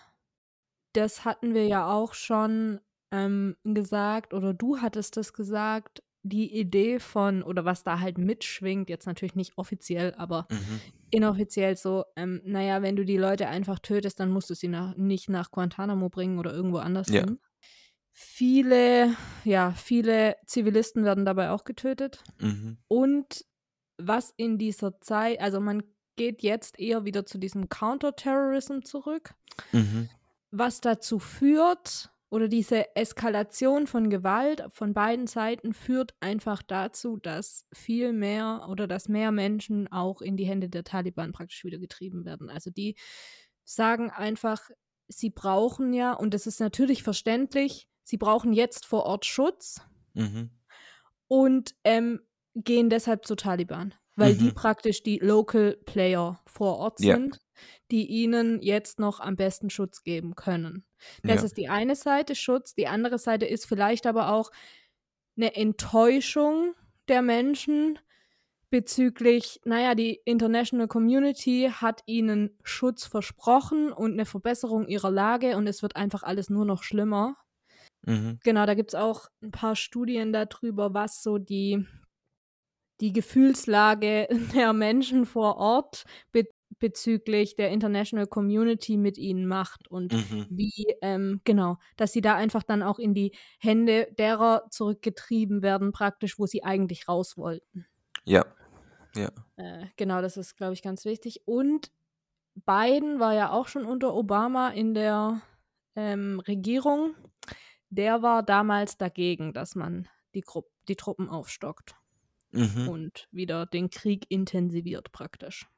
Das 0.93 1.25
hatten 1.25 1.55
wir 1.55 1.67
ja 1.67 1.91
auch 1.93 2.15
schon 2.15 2.81
ähm, 3.11 3.57
gesagt, 3.65 4.35
oder 4.35 4.55
du 4.55 4.79
hattest 4.81 5.17
das 5.17 5.33
gesagt, 5.33 6.03
die 6.23 6.53
Idee 6.59 6.99
von, 7.01 7.43
oder 7.43 7.65
was 7.65 7.85
da 7.85 8.01
halt 8.01 8.19
mitschwingt, 8.19 8.89
jetzt 8.89 9.07
natürlich 9.07 9.35
nicht 9.35 9.59
offiziell, 9.59 10.15
aber 10.15 10.49
Mhm. 10.51 10.81
inoffiziell 11.11 11.77
so, 11.77 12.05
ähm, 12.17 12.41
naja, 12.45 12.83
wenn 12.83 12.97
du 12.97 13.05
die 13.05 13.19
Leute 13.19 13.49
einfach 13.49 13.79
tötest, 13.81 14.21
dann 14.21 14.31
musst 14.31 14.51
du 14.51 14.55
sie 14.55 14.69
nach, 14.69 14.97
nicht 14.97 15.29
nach 15.29 15.51
Guantanamo 15.53 16.09
bringen 16.11 16.39
oder 16.39 16.53
irgendwo 16.55 16.79
anders 16.79 17.13
Ja. 17.13 17.25
Viele, 18.17 19.17
ja, 19.43 19.73
viele 19.73 20.37
Zivilisten 20.47 21.05
werden 21.05 21.25
dabei 21.25 21.51
auch 21.51 21.65
getötet. 21.65 22.23
Mhm. 22.39 22.79
Und 22.87 23.45
was 23.99 24.33
in 24.37 24.57
dieser 24.57 25.01
Zeit, 25.01 25.41
also 25.41 25.59
man 25.61 25.83
geht 26.15 26.43
jetzt 26.43 26.79
eher 26.79 27.05
wieder 27.05 27.27
zu 27.27 27.39
diesem 27.39 27.69
Counterterrorism 27.69 28.83
zurück, 28.83 29.35
Mhm. 29.73 30.09
was 30.53 30.81
dazu 30.81 31.19
führt, 31.19 32.11
oder 32.31 32.49
diese 32.49 32.97
Eskalation 32.97 33.87
von 33.87 34.11
Gewalt 34.11 34.65
von 34.71 34.93
beiden 34.93 35.27
Seiten 35.29 35.73
führt 35.73 36.15
einfach 36.21 36.63
dazu, 36.63 37.17
dass 37.17 37.65
viel 37.73 38.13
mehr 38.13 38.67
oder 38.69 38.89
dass 38.89 39.09
mehr 39.09 39.31
Menschen 39.31 39.87
auch 39.93 40.21
in 40.21 40.37
die 40.37 40.47
Hände 40.47 40.69
der 40.69 40.83
Taliban 40.83 41.33
praktisch 41.33 41.65
wieder 41.65 41.79
getrieben 41.79 42.25
werden. 42.25 42.51
Also 42.51 42.71
die 42.71 42.97
sagen 43.65 44.11
einfach, 44.11 44.69
sie 45.07 45.31
brauchen 45.31 45.93
ja, 45.93 46.13
und 46.13 46.35
das 46.35 46.47
ist 46.49 46.61
natürlich 46.61 47.05
verständlich, 47.05 47.89
sie 48.05 48.17
brauchen 48.19 48.53
jetzt 48.53 48.87
vor 48.87 49.05
Ort 49.05 49.27
Schutz 49.27 49.81
Mhm. 50.15 50.51
und 51.29 51.75
ähm, 51.85 52.21
gehen 52.55 52.91
deshalb 52.91 53.27
zu 53.27 53.35
Taliban, 53.35 53.95
weil 54.17 54.37
die 54.37 54.51
Mhm. 54.51 54.53
praktisch 54.53 55.03
die 55.03 55.19
Local 55.19 55.77
Player 55.87 56.41
vor 56.47 56.77
Ort 56.79 56.99
Ja. 56.99 57.19
sind, 57.19 57.41
die 57.91 58.07
ihnen 58.07 58.63
jetzt 58.63 58.99
noch 59.01 59.21
am 59.21 59.37
besten 59.37 59.71
Schutz 59.71 60.03
geben 60.05 60.35
können. 60.37 60.85
Das 61.25 61.43
Ja. 61.43 61.43
ist 61.43 61.57
die 61.57 61.69
eine 61.69 61.97
Seite 61.97 62.35
Schutz, 62.35 62.75
die 62.75 62.87
andere 62.87 63.19
Seite 63.19 63.47
ist 63.47 63.67
vielleicht 63.67 64.07
aber 64.07 64.33
auch 64.33 64.51
eine 65.37 65.55
Enttäuschung 65.57 66.75
der 67.09 67.23
Menschen 67.23 67.99
bezüglich, 68.71 69.61
naja, 69.65 69.95
die 69.95 70.21
International 70.25 70.89
Community 70.89 71.71
hat 71.73 72.03
ihnen 72.07 72.59
Schutz 72.65 73.07
versprochen 73.07 73.93
und 73.93 74.13
eine 74.15 74.27
Verbesserung 74.27 74.89
ihrer 74.89 75.11
Lage 75.11 75.57
und 75.57 75.67
es 75.69 75.83
wird 75.83 75.97
einfach 75.97 76.23
alles 76.25 76.51
nur 76.51 76.65
noch 76.65 76.83
schlimmer. 76.83 77.37
Mhm. 78.07 78.39
Genau, 78.43 78.67
da 78.67 78.75
gibt 78.75 78.91
es 78.91 78.95
auch 78.95 79.29
ein 79.43 79.51
paar 79.51 79.77
Studien 79.77 80.33
darüber, 80.33 80.95
was 80.95 81.23
so 81.23 81.39
die, 81.39 81.87
die 83.01 83.13
Gefühlslage 83.13 84.29
der 84.55 84.73
Menschen 84.73 85.27
vor 85.27 85.57
Ort 85.57 86.05
be 86.33 86.45
bezüglich 86.81 87.55
der 87.55 87.71
International 87.71 88.27
Community 88.27 88.97
mit 88.97 89.17
ihnen 89.17 89.47
macht 89.47 89.87
und 89.89 90.13
Mhm. 90.13 90.47
wie, 90.51 90.87
ähm, 91.03 91.41
genau, 91.45 91.77
dass 91.97 92.13
sie 92.13 92.21
da 92.21 92.35
einfach 92.35 92.65
dann 92.65 92.83
auch 92.83 92.99
in 92.99 93.15
die 93.15 93.31
Hände 93.61 94.09
derer 94.19 94.67
zurückgetrieben 94.71 95.63
werden, 95.63 95.93
praktisch, 95.93 96.37
wo 96.39 96.47
sie 96.47 96.65
eigentlich 96.65 97.09
raus 97.09 97.37
wollten. 97.37 97.87
Ja. 98.25 98.45
Ja. 99.17 99.31
Äh, 99.57 99.87
genau, 99.97 100.21
das 100.21 100.37
ist, 100.37 100.57
glaube 100.57 100.73
ich, 100.75 100.83
ganz 100.83 101.05
wichtig. 101.05 101.43
Und 101.47 101.93
Biden 102.67 103.21
war 103.21 103.35
ja 103.35 103.51
auch 103.53 103.69
schon 103.69 103.85
unter 103.87 104.15
Obama 104.15 104.71
in 104.71 104.95
der 104.95 105.43
ähm, 105.97 106.41
Regierung. 106.41 107.15
Der 107.97 108.23
war 108.23 108.43
damals 108.43 108.99
dagegen, 108.99 109.53
dass 109.53 109.77
man 109.77 110.09
die, 110.35 110.41
Gru 110.41 110.63
die 110.89 110.97
Truppen 110.97 111.29
aufstockt 111.29 111.95
Mhm. 112.51 112.89
und 112.89 113.29
wieder 113.31 113.67
den 113.67 113.89
Krieg 113.89 114.27
intensiviert 114.29 115.13
praktisch. 115.13 115.69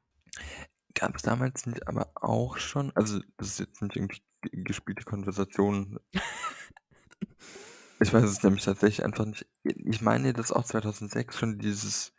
Gab 0.95 1.15
es 1.15 1.21
damals 1.21 1.67
nicht 1.67 1.87
aber 1.87 2.11
auch 2.15 2.57
schon, 2.57 2.91
also 2.95 3.19
das 3.37 3.49
ist 3.49 3.59
jetzt 3.59 3.81
nicht 3.83 3.95
irgendwie 3.95 4.21
gespielte 4.41 5.03
Konversation. 5.03 5.99
Ich 7.99 8.13
weiß 8.13 8.25
es 8.25 8.43
nämlich 8.43 8.63
tatsächlich 8.63 9.03
einfach 9.03 9.25
nicht. 9.25 9.47
Ich 9.63 10.01
meine, 10.01 10.31
dass 10.31 10.51
auch 10.51 10.63
2006 10.63 11.35
schon 11.35 11.57
dieses, 11.57 12.13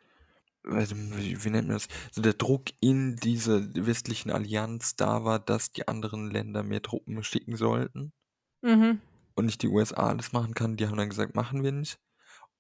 wie, 0.65 1.45
wie 1.45 1.51
nennt 1.51 1.69
man 1.69 1.77
das, 1.77 1.87
so 2.11 2.21
der 2.21 2.33
Druck 2.33 2.65
in 2.81 3.15
diese 3.15 3.73
westlichen 3.87 4.33
Allianz 4.33 4.97
da 4.97 5.23
war, 5.23 5.39
dass 5.39 5.71
die 5.71 5.87
anderen 5.87 6.33
Länder 6.33 6.65
mehr 6.65 6.83
Truppen 6.83 7.23
schicken 7.23 7.55
sollten 7.55 8.13
Mhm. 8.63 9.01
Und 9.39 9.47
nicht 9.47 9.63
die 9.63 9.69
USA 9.69 10.09
alles 10.09 10.33
machen 10.33 10.55
kann. 10.55 10.77
Die 10.77 10.87
haben 10.89 10.97
dann 10.97 11.09
gesagt, 11.11 11.37
machen 11.37 11.63
wir 11.63 11.73
nicht. 11.73 12.01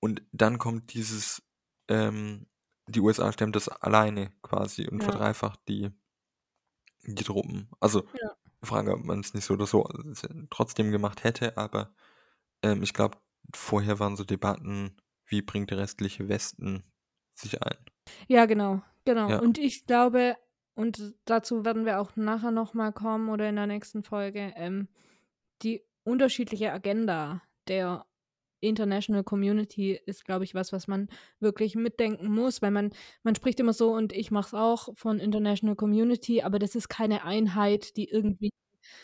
Und 0.00 0.22
dann 0.32 0.58
kommt 0.58 0.94
dieses, 0.94 1.42
ähm, 1.88 2.46
die 2.86 3.00
USA 3.00 3.32
stemmt 3.32 3.56
das 3.56 3.68
alleine 3.68 4.30
quasi 4.42 4.88
und 4.88 5.02
Ja. 5.02 5.10
verdreifacht 5.10 5.60
die, 5.68 5.90
die 7.04 7.24
Truppen. 7.24 7.68
Also, 7.80 8.04
Ja. 8.20 8.30
Frage, 8.62 8.92
ob 8.92 9.04
man 9.04 9.20
es 9.20 9.34
nicht 9.34 9.44
so 9.44 9.54
oder 9.54 9.66
so 9.66 9.88
trotzdem 10.50 10.90
gemacht 10.90 11.22
hätte, 11.24 11.56
aber 11.56 11.94
ähm, 12.62 12.82
ich 12.82 12.92
glaube, 12.92 13.18
vorher 13.54 14.00
waren 14.00 14.16
so 14.16 14.24
Debatten, 14.24 14.96
wie 15.26 15.42
bringt 15.42 15.70
der 15.70 15.78
restliche 15.78 16.28
Westen 16.28 16.84
sich 17.34 17.62
ein. 17.62 17.78
Ja, 18.26 18.46
genau, 18.46 18.82
genau. 19.04 19.28
Ja. 19.28 19.38
Und 19.38 19.58
ich 19.58 19.86
glaube, 19.86 20.36
und 20.74 21.14
dazu 21.24 21.64
werden 21.64 21.86
wir 21.86 22.00
auch 22.00 22.16
nachher 22.16 22.50
nochmal 22.50 22.92
kommen 22.92 23.28
oder 23.28 23.48
in 23.48 23.56
der 23.56 23.68
nächsten 23.68 24.02
Folge, 24.02 24.52
ähm, 24.56 24.88
die 25.62 25.84
unterschiedliche 26.08 26.72
Agenda 26.72 27.42
der 27.68 28.04
International 28.60 29.22
Community 29.22 29.98
ist, 30.06 30.24
glaube 30.24 30.44
ich, 30.44 30.54
was, 30.54 30.72
was 30.72 30.88
man 30.88 31.08
wirklich 31.38 31.76
mitdenken 31.76 32.28
muss, 32.28 32.60
weil 32.60 32.72
man, 32.72 32.90
man 33.22 33.34
spricht 33.34 33.60
immer 33.60 33.72
so 33.72 33.92
und 33.92 34.12
ich 34.12 34.30
mache 34.30 34.48
es 34.48 34.54
auch 34.54 34.88
von 34.96 35.20
International 35.20 35.76
Community, 35.76 36.42
aber 36.42 36.58
das 36.58 36.74
ist 36.74 36.88
keine 36.88 37.24
Einheit, 37.24 37.96
die 37.96 38.08
irgendwie 38.08 38.50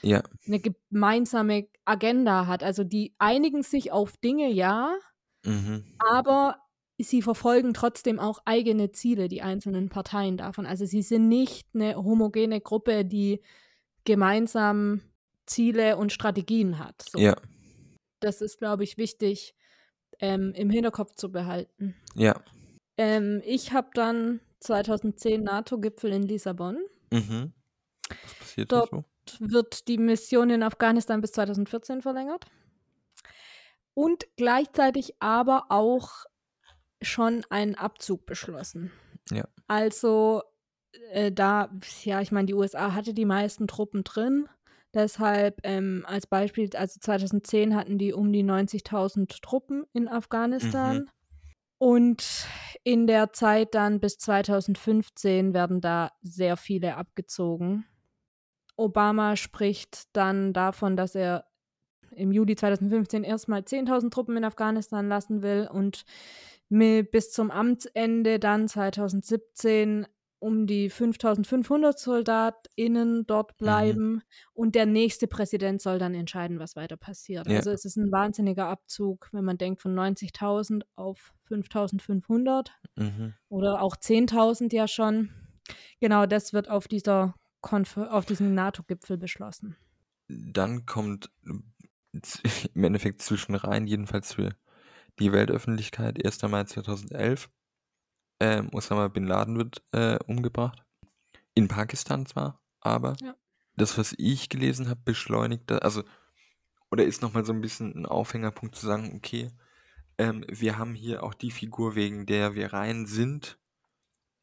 Ja, 0.02 0.22
eine 0.46 0.60
gemeinsame 0.60 1.68
Agenda 1.84 2.46
hat. 2.46 2.64
Also 2.64 2.84
die 2.84 3.14
einigen 3.18 3.62
sich 3.62 3.92
auf 3.92 4.16
Dinge, 4.16 4.50
ja, 4.50 4.96
mhm. 5.44 5.84
aber 5.98 6.56
sie 6.98 7.22
verfolgen 7.22 7.74
trotzdem 7.74 8.18
auch 8.18 8.40
eigene 8.44 8.90
Ziele, 8.92 9.28
die 9.28 9.42
einzelnen 9.42 9.88
Parteien 9.88 10.36
davon. 10.36 10.66
Also 10.66 10.84
sie 10.84 11.02
sind 11.02 11.28
nicht 11.28 11.68
eine 11.74 11.96
homogene 11.96 12.60
Gruppe, 12.60 13.04
die 13.04 13.40
gemeinsam 14.04 15.00
Ziele 15.46 15.96
und 15.96 16.12
Strategien 16.12 16.78
hat. 16.78 17.02
So. 17.10 17.18
ja, 17.18 17.36
Das 18.20 18.40
ist, 18.40 18.58
glaube 18.58 18.84
ich, 18.84 18.96
wichtig 18.98 19.54
ähm, 20.20 20.52
im 20.54 20.70
Hinterkopf 20.70 21.14
zu 21.14 21.30
behalten. 21.30 21.94
ja, 22.14 22.40
Ähm, 22.96 23.42
ich 23.44 23.72
habe 23.72 23.90
dann 23.94 24.40
2010 24.60 25.42
NATO-Gipfel 25.42 26.12
in 26.12 26.22
Lissabon. 26.22 26.78
mhm. 27.10 27.52
Was 28.08 28.34
passiert 28.34 28.72
Dort 28.72 28.90
so? 28.90 29.04
wird 29.40 29.88
die 29.88 29.98
Mission 29.98 30.50
in 30.50 30.62
Afghanistan 30.62 31.20
bis 31.20 31.32
2014 31.32 32.02
verlängert. 32.02 32.44
Und 33.94 34.26
gleichzeitig 34.36 35.14
aber 35.20 35.66
auch 35.70 36.26
schon 37.00 37.44
einen 37.48 37.74
Abzug 37.74 38.26
beschlossen. 38.26 38.92
Ja. 39.30 39.44
Also 39.66 40.42
äh, 41.10 41.32
da, 41.32 41.70
ja, 42.02 42.20
ich 42.20 42.32
meine, 42.32 42.46
die 42.46 42.54
USA 42.54 42.92
hatte 42.92 43.14
die 43.14 43.24
meisten 43.24 43.66
Truppen 43.66 44.04
drin. 44.04 44.48
Deshalb 44.94 45.60
ähm, 45.64 46.04
als 46.06 46.26
Beispiel, 46.26 46.70
also 46.76 47.00
2010 47.00 47.74
hatten 47.74 47.98
die 47.98 48.12
um 48.12 48.32
die 48.32 48.44
90.000 48.44 49.42
Truppen 49.42 49.84
in 49.92 50.08
Afghanistan. 50.08 50.98
Mhm. 50.98 51.08
Und 51.78 52.46
in 52.84 53.06
der 53.06 53.32
Zeit 53.32 53.74
dann 53.74 53.98
bis 54.00 54.18
2015 54.18 55.52
werden 55.52 55.80
da 55.80 56.12
sehr 56.22 56.56
viele 56.56 56.96
abgezogen. 56.96 57.84
Obama 58.76 59.36
spricht 59.36 60.16
dann 60.16 60.52
davon, 60.52 60.96
dass 60.96 61.14
er 61.14 61.46
im 62.12 62.32
Juli 62.32 62.54
2015 62.54 63.24
erstmal 63.24 63.60
10.000 63.60 64.10
Truppen 64.10 64.36
in 64.36 64.44
Afghanistan 64.44 65.08
lassen 65.08 65.42
will 65.42 65.68
und 65.70 66.04
bis 66.68 67.32
zum 67.32 67.50
Amtsende 67.50 68.38
dann 68.38 68.68
2017 68.68 70.06
um 70.44 70.66
die 70.66 70.90
5.500 70.90 71.96
SoldatInnen 71.98 73.26
dort 73.26 73.56
bleiben 73.56 74.22
und 74.52 74.74
der 74.74 74.84
nächste 74.84 75.26
Präsident 75.26 75.80
soll 75.80 75.98
dann 75.98 76.12
entscheiden, 76.12 76.58
was 76.58 76.76
weiter 76.76 76.98
passiert. 76.98 77.48
Ja. 77.48 77.56
Also 77.56 77.70
es 77.70 77.86
ist 77.86 77.96
ein 77.96 78.12
wahnsinniger 78.12 78.66
Abzug, 78.66 79.30
wenn 79.32 79.46
man 79.46 79.56
denkt 79.56 79.80
von 79.80 79.94
90.000 79.94 80.82
auf 80.96 81.32
5.500 81.48 82.68
Mhm. 82.96 83.32
oder 83.48 83.80
auch 83.80 83.96
10.000 83.96 84.74
ja 84.74 84.86
schon. 84.86 85.30
Genau, 85.98 86.26
das 86.26 86.52
wird 86.52 86.68
auf 86.68 86.88
dieser 86.88 87.34
Konf 87.62 87.96
auf 87.96 88.26
diesem 88.26 88.52
NATO-Gipfel 88.52 89.16
beschlossen. 89.16 89.76
Dann 90.28 90.84
kommt 90.84 91.30
im 92.74 92.84
Endeffekt 92.84 93.22
zwischen 93.22 93.54
rein, 93.54 93.86
jedenfalls 93.86 94.34
für 94.34 94.50
die 95.18 95.32
Weltöffentlichkeit, 95.32 96.22
1. 96.22 96.42
Mai 96.42 96.64
2011. 96.64 97.48
Ähm, 98.44 98.68
Osama 98.74 99.08
Bin 99.08 99.24
Laden 99.26 99.56
wird 99.56 99.82
äh, 99.92 100.18
umgebracht. 100.26 100.84
In 101.54 101.66
Pakistan 101.66 102.26
zwar, 102.26 102.60
aber 102.80 103.16
Ja. 103.22 103.34
das, 103.74 103.96
was 103.96 104.14
ich 104.18 104.50
gelesen 104.50 104.88
habe, 104.90 105.00
beschleunigt, 105.02 105.70
da- 105.70 105.78
also, 105.78 106.02
oder 106.90 107.04
ist 107.04 107.22
nochmal 107.22 107.46
so 107.46 107.54
ein 107.54 107.62
bisschen 107.62 107.94
ein 107.94 108.04
Aufhängerpunkt 108.06 108.74
zu 108.76 108.84
sagen, 108.86 109.14
okay, 109.16 109.50
ähm, 110.18 110.44
wir 110.48 110.76
haben 110.76 110.94
hier 110.94 111.22
auch 111.22 111.32
die 111.32 111.50
Figur, 111.50 111.94
wegen 111.94 112.26
der 112.26 112.54
wir 112.54 112.74
rein 112.74 113.06
sind. 113.06 113.58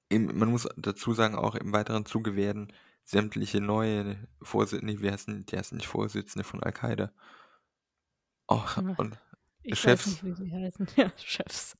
Im, 0.09 0.35
man 0.37 0.49
muss 0.49 0.67
dazu 0.77 1.13
sagen, 1.13 1.35
auch 1.35 1.53
im 1.53 1.71
weiteren 1.71 2.05
Zuge 2.05 2.35
werden 2.35 2.73
sämtliche 3.03 3.61
neue 3.61 4.17
Vorsitzende, 4.41 4.93
nee, 4.95 5.01
wie 5.01 5.11
heißen, 5.11 5.45
die 5.45 5.57
heißen 5.57 5.77
nicht 5.77 5.87
Vorsitzende 5.87 6.43
von 6.43 6.63
Al-Qaida. 6.63 7.11
Auch, 8.47 8.77
und 8.97 9.19
Ich 9.63 9.79
Chefs. 9.79 10.07
weiß 10.07 10.23
nicht, 10.23 10.23
wie 10.25 10.33
sie 10.45 10.51
heißen. 10.51 10.87
Ja, 10.97 11.11
Chefs. 11.17 11.77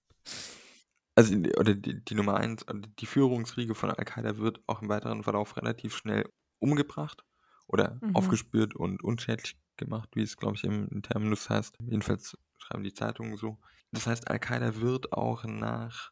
Also, 1.15 1.35
die- 1.35 1.55
oder 1.57 1.75
die, 1.75 2.03
die 2.03 2.15
Nummer 2.15 2.35
eins, 2.37 2.67
oder 2.67 2.81
die 2.99 3.05
Führungsriege 3.05 3.75
von 3.75 3.91
Al-Qaida 3.91 4.37
wird 4.37 4.61
auch 4.67 4.81
im 4.81 4.89
weiteren 4.89 5.23
Verlauf 5.23 5.57
relativ 5.57 5.95
schnell 5.95 6.29
umgebracht 6.59 7.23
oder 7.67 7.97
Mhm. 8.01 8.15
aufgespürt 8.15 8.75
und 8.75 9.03
unschädlich 9.03 9.57
gemacht, 9.77 10.09
wie 10.13 10.21
es, 10.23 10.37
glaube 10.37 10.55
ich, 10.55 10.63
im, 10.63 10.87
im 10.89 11.01
Terminus 11.01 11.49
heißt. 11.49 11.75
Jedenfalls 11.81 12.37
schreiben 12.57 12.83
die 12.83 12.93
Zeitungen 12.93 13.35
so. 13.37 13.59
Das 13.91 14.07
heißt, 14.07 14.29
Al-Qaida 14.29 14.77
wird 14.77 15.11
auch 15.13 15.43
nach 15.43 16.11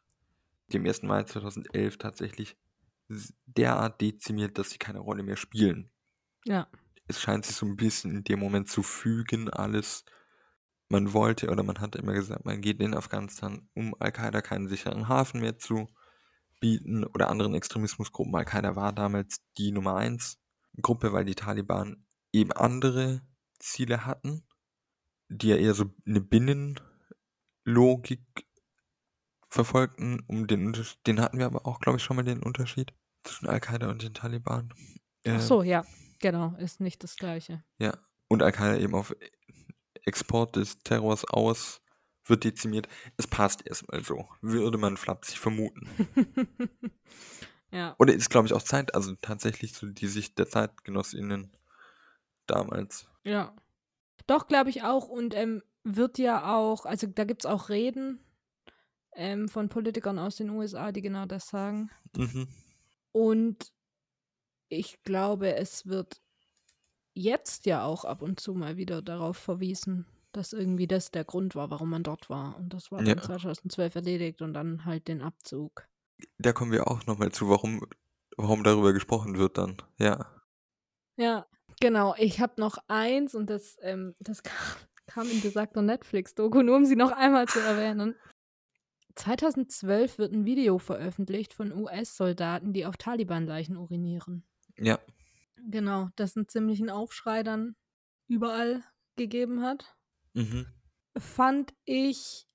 dem 0.72 0.84
1. 0.84 1.06
Mai 1.06 1.22
2011 1.24 1.96
tatsächlich 1.98 2.56
s- 3.08 3.34
derart 3.46 4.00
dezimiert, 4.00 4.58
dass 4.58 4.70
sie 4.70 4.78
keine 4.78 4.98
Rolle 5.00 5.22
mehr 5.22 5.36
spielen. 5.36 5.90
Ja. 6.44 6.68
Es 7.06 7.20
scheint 7.20 7.44
sich 7.46 7.56
so 7.56 7.66
ein 7.66 7.76
bisschen 7.76 8.10
in 8.16 8.24
dem 8.24 8.38
Moment 8.38 8.68
zu 8.68 8.82
fügen, 8.82 9.48
alles. 9.50 10.04
Man 10.90 11.12
wollte 11.12 11.48
oder 11.50 11.62
man 11.62 11.80
hatte 11.80 11.98
immer 11.98 12.12
gesagt, 12.14 12.44
man 12.44 12.60
geht 12.60 12.80
in 12.80 12.94
Afghanistan, 12.94 13.68
um 13.74 13.94
Al-Qaida 14.00 14.42
keinen 14.42 14.68
sicheren 14.68 15.08
Hafen 15.08 15.40
mehr 15.40 15.56
zu 15.56 15.88
bieten 16.60 17.04
oder 17.04 17.30
anderen 17.30 17.54
Extremismusgruppen. 17.54 18.34
Al-Qaida 18.34 18.74
war 18.74 18.92
damals 18.92 19.40
die 19.56 19.70
Nummer 19.70 19.94
eins 19.96 20.38
Gruppe, 20.82 21.12
weil 21.12 21.24
die 21.24 21.36
Taliban 21.36 22.04
eben 22.32 22.50
andere 22.52 23.22
Ziele 23.60 24.04
hatten, 24.04 24.44
die 25.28 25.48
ja 25.48 25.56
eher 25.56 25.74
so 25.74 25.94
eine 26.06 26.20
Binnenlogik 26.20 26.80
verfolgten, 29.48 30.20
um 30.26 30.46
den 30.48 30.66
Unterschied, 30.66 30.98
den 31.06 31.20
hatten 31.20 31.38
wir 31.38 31.46
aber 31.46 31.66
auch, 31.66 31.78
glaube 31.80 31.98
ich, 31.98 32.04
schon 32.04 32.16
mal 32.16 32.24
den 32.24 32.42
Unterschied 32.42 32.92
zwischen 33.22 33.48
Al-Qaida 33.48 33.88
und 33.90 34.02
den 34.02 34.14
Taliban. 34.14 34.72
Ach 34.72 34.78
Ähm, 35.24 35.40
so, 35.40 35.62
ja. 35.62 35.84
Genau, 36.20 36.54
ist 36.58 36.80
nicht 36.80 37.02
das 37.02 37.16
Gleiche. 37.16 37.64
Ja, 37.78 37.96
und 38.28 38.42
Al-Qaida 38.42 38.76
eben 38.76 38.94
auf 38.94 39.14
Export 40.10 40.56
des 40.56 40.78
Terrors 40.80 41.24
aus 41.24 41.80
wird 42.26 42.44
dezimiert. 42.44 42.88
Es 43.16 43.26
passt 43.28 43.66
erstmal 43.66 44.02
so, 44.02 44.28
würde 44.40 44.76
man 44.76 44.96
flapsig 44.96 45.38
vermuten. 45.38 45.88
ja. 47.70 47.94
Oder 47.98 48.12
ist, 48.14 48.28
glaube 48.28 48.48
ich, 48.48 48.54
auch 48.54 48.62
Zeit, 48.62 48.94
also 48.94 49.14
tatsächlich 49.20 49.72
so 49.72 49.86
die 49.86 50.08
Sicht 50.08 50.38
der 50.38 50.48
ZeitgenossInnen 50.48 51.52
damals. 52.46 53.08
Ja. 53.22 53.54
Doch, 54.26 54.48
glaube 54.48 54.70
ich 54.70 54.82
auch. 54.82 55.08
Und 55.08 55.34
ähm, 55.34 55.62
wird 55.84 56.18
ja 56.18 56.56
auch, 56.56 56.86
also 56.86 57.06
da 57.06 57.24
gibt 57.24 57.44
es 57.44 57.50
auch 57.50 57.68
Reden 57.68 58.20
ähm, 59.14 59.48
von 59.48 59.68
Politikern 59.68 60.18
aus 60.18 60.36
den 60.36 60.50
USA, 60.50 60.92
die 60.92 61.02
genau 61.02 61.26
das 61.26 61.48
sagen. 61.48 61.90
Mhm. 62.16 62.48
Und 63.12 63.72
ich 64.68 65.02
glaube, 65.02 65.54
es 65.54 65.86
wird 65.86 66.20
jetzt 67.20 67.66
ja 67.66 67.84
auch 67.84 68.04
ab 68.04 68.22
und 68.22 68.40
zu 68.40 68.54
mal 68.54 68.76
wieder 68.76 69.02
darauf 69.02 69.36
verwiesen, 69.36 70.06
dass 70.32 70.52
irgendwie 70.52 70.86
das 70.86 71.10
der 71.10 71.24
Grund 71.24 71.54
war, 71.54 71.70
warum 71.70 71.90
man 71.90 72.02
dort 72.02 72.30
war. 72.30 72.56
Und 72.56 72.72
das 72.72 72.90
war 72.90 73.00
Ja. 73.02 73.14
dann 73.14 73.22
2012 73.24 73.94
erledigt 73.94 74.42
und 74.42 74.54
dann 74.54 74.84
halt 74.84 75.08
den 75.08 75.22
Abzug. 75.22 75.86
Da 76.38 76.52
kommen 76.52 76.72
wir 76.72 76.88
auch 76.88 77.06
nochmal 77.06 77.32
zu, 77.32 77.48
warum, 77.48 77.86
warum 78.36 78.62
darüber 78.64 78.92
gesprochen 78.92 79.38
wird 79.38 79.58
dann. 79.58 79.76
Ja. 79.98 80.40
Ja, 81.16 81.46
genau. 81.80 82.14
Ich 82.16 82.40
habe 82.40 82.60
noch 82.60 82.78
eins 82.88 83.34
und 83.34 83.50
das, 83.50 83.76
ähm, 83.82 84.14
das 84.20 84.42
kam, 84.42 84.76
kam 85.06 85.30
in 85.30 85.40
besagter 85.40 85.82
Netflix-Doku, 85.82 86.62
nur 86.62 86.76
um 86.76 86.84
sie 86.86 86.96
noch 86.96 87.12
einmal 87.12 87.46
zu 87.48 87.58
erwähnen. 87.60 88.14
2012 89.16 90.18
wird 90.18 90.32
ein 90.32 90.44
Video 90.44 90.78
veröffentlicht 90.78 91.52
von 91.52 91.72
US-Soldaten, 91.72 92.72
die 92.72 92.86
auf 92.86 92.96
Taliban-Leichen 92.96 93.76
urinieren. 93.76 94.44
Ja. 94.78 94.98
Genau, 95.68 96.08
das 96.16 96.36
einen 96.36 96.48
ziemlichen 96.48 96.90
Aufschrei 96.90 97.42
dann 97.42 97.76
überall 98.28 98.84
gegeben 99.16 99.62
hat. 99.62 99.96
Mhm. 100.34 100.66
Fand 101.18 101.74
ich 101.84 102.46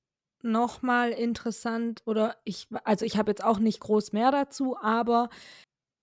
nochmal 0.42 1.12
interessant 1.12 2.02
oder 2.06 2.38
ich, 2.44 2.68
also 2.84 3.06
ich 3.06 3.18
habe 3.18 3.32
jetzt 3.32 3.44
auch 3.44 3.60
nicht 3.60 3.80
groß 3.80 4.14
mehr 4.14 4.32
dazu, 4.32 4.78
aber 4.78 5.30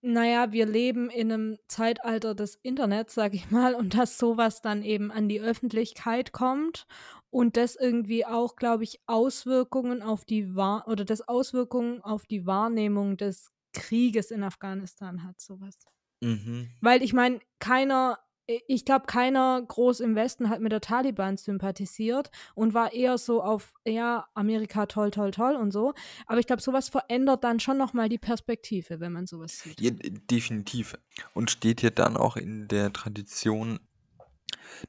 naja, 0.03 0.53
wir 0.53 0.67
leben 0.67 1.11
in 1.11 1.33
einem 1.33 1.59
Zeitalter 1.69 2.35
des 2.35 2.57
Internets, 2.57 3.15
sag 3.15 3.35
ich 3.35 3.51
mal, 3.51 3.75
und 3.75 3.95
dass 3.97 4.19
sowas 4.19 4.61
dann 4.61 4.83
eben 4.83 5.13
an 5.13 5.29
die 5.29 5.41
Öffentlichkeit 5.41 6.33
kommt 6.33 6.87
und 7.31 7.57
das 7.57 7.77
irgendwie 7.77 8.27
auch, 8.27 8.57
glaube 8.57 8.85
ich, 8.85 9.01
Auswirkungen 9.07 10.03
auf 10.03 10.25
die 10.25 10.57
Wahr 10.57 10.89
oder 10.89 11.05
das 11.05 11.27
Auswirkungen 11.29 12.03
auf 12.03 12.27
die 12.27 12.47
Wahrnehmung 12.47 13.17
des 13.17 13.53
Krieges 13.73 14.31
in 14.33 14.43
Afghanistan 14.43 15.25
hat, 15.25 15.41
sowas. 15.41 15.79
Mhm. 16.23 16.71
Weil 16.81 17.03
ich 17.03 17.13
meine, 17.13 17.41
keiner, 17.59 18.19
ich 18.47 18.85
glaube, 18.85 19.07
keiner 19.07 19.61
groß 19.63 20.01
im 20.01 20.15
Westen 20.15 20.49
hat 20.49 20.61
mit 20.61 20.73
der 20.73 20.81
Taliban 20.81 21.37
sympathisiert 21.37 22.31
und 22.55 22.75
war 22.75 22.93
eher 22.93 23.19
so 23.19 23.43
auf, 23.43 23.75
ja, 23.85 24.27
Amerika 24.35 24.87
toll, 24.87 25.11
toll, 25.11 25.33
toll 25.33 25.57
und 25.57 25.73
so. 25.73 25.95
Aber 26.27 26.39
ich 26.39 26.47
glaube, 26.47 26.63
sowas 26.63 26.89
verändert 26.89 27.45
dann 27.45 27.61
schon 27.61 27.77
nochmal 27.77 28.09
die 28.09 28.19
Perspektive, 28.19 29.01
wenn 29.01 29.13
man 29.13 29.27
sowas 29.27 29.59
sieht. 29.59 29.81
Ja, 29.81 29.91
definitiv. 30.31 30.97
Und 31.35 31.51
steht 31.51 31.81
hier 31.81 31.91
dann 31.91 32.17
auch 32.17 32.37
in 32.37 32.69
der 32.69 32.93
Tradition 32.93 33.81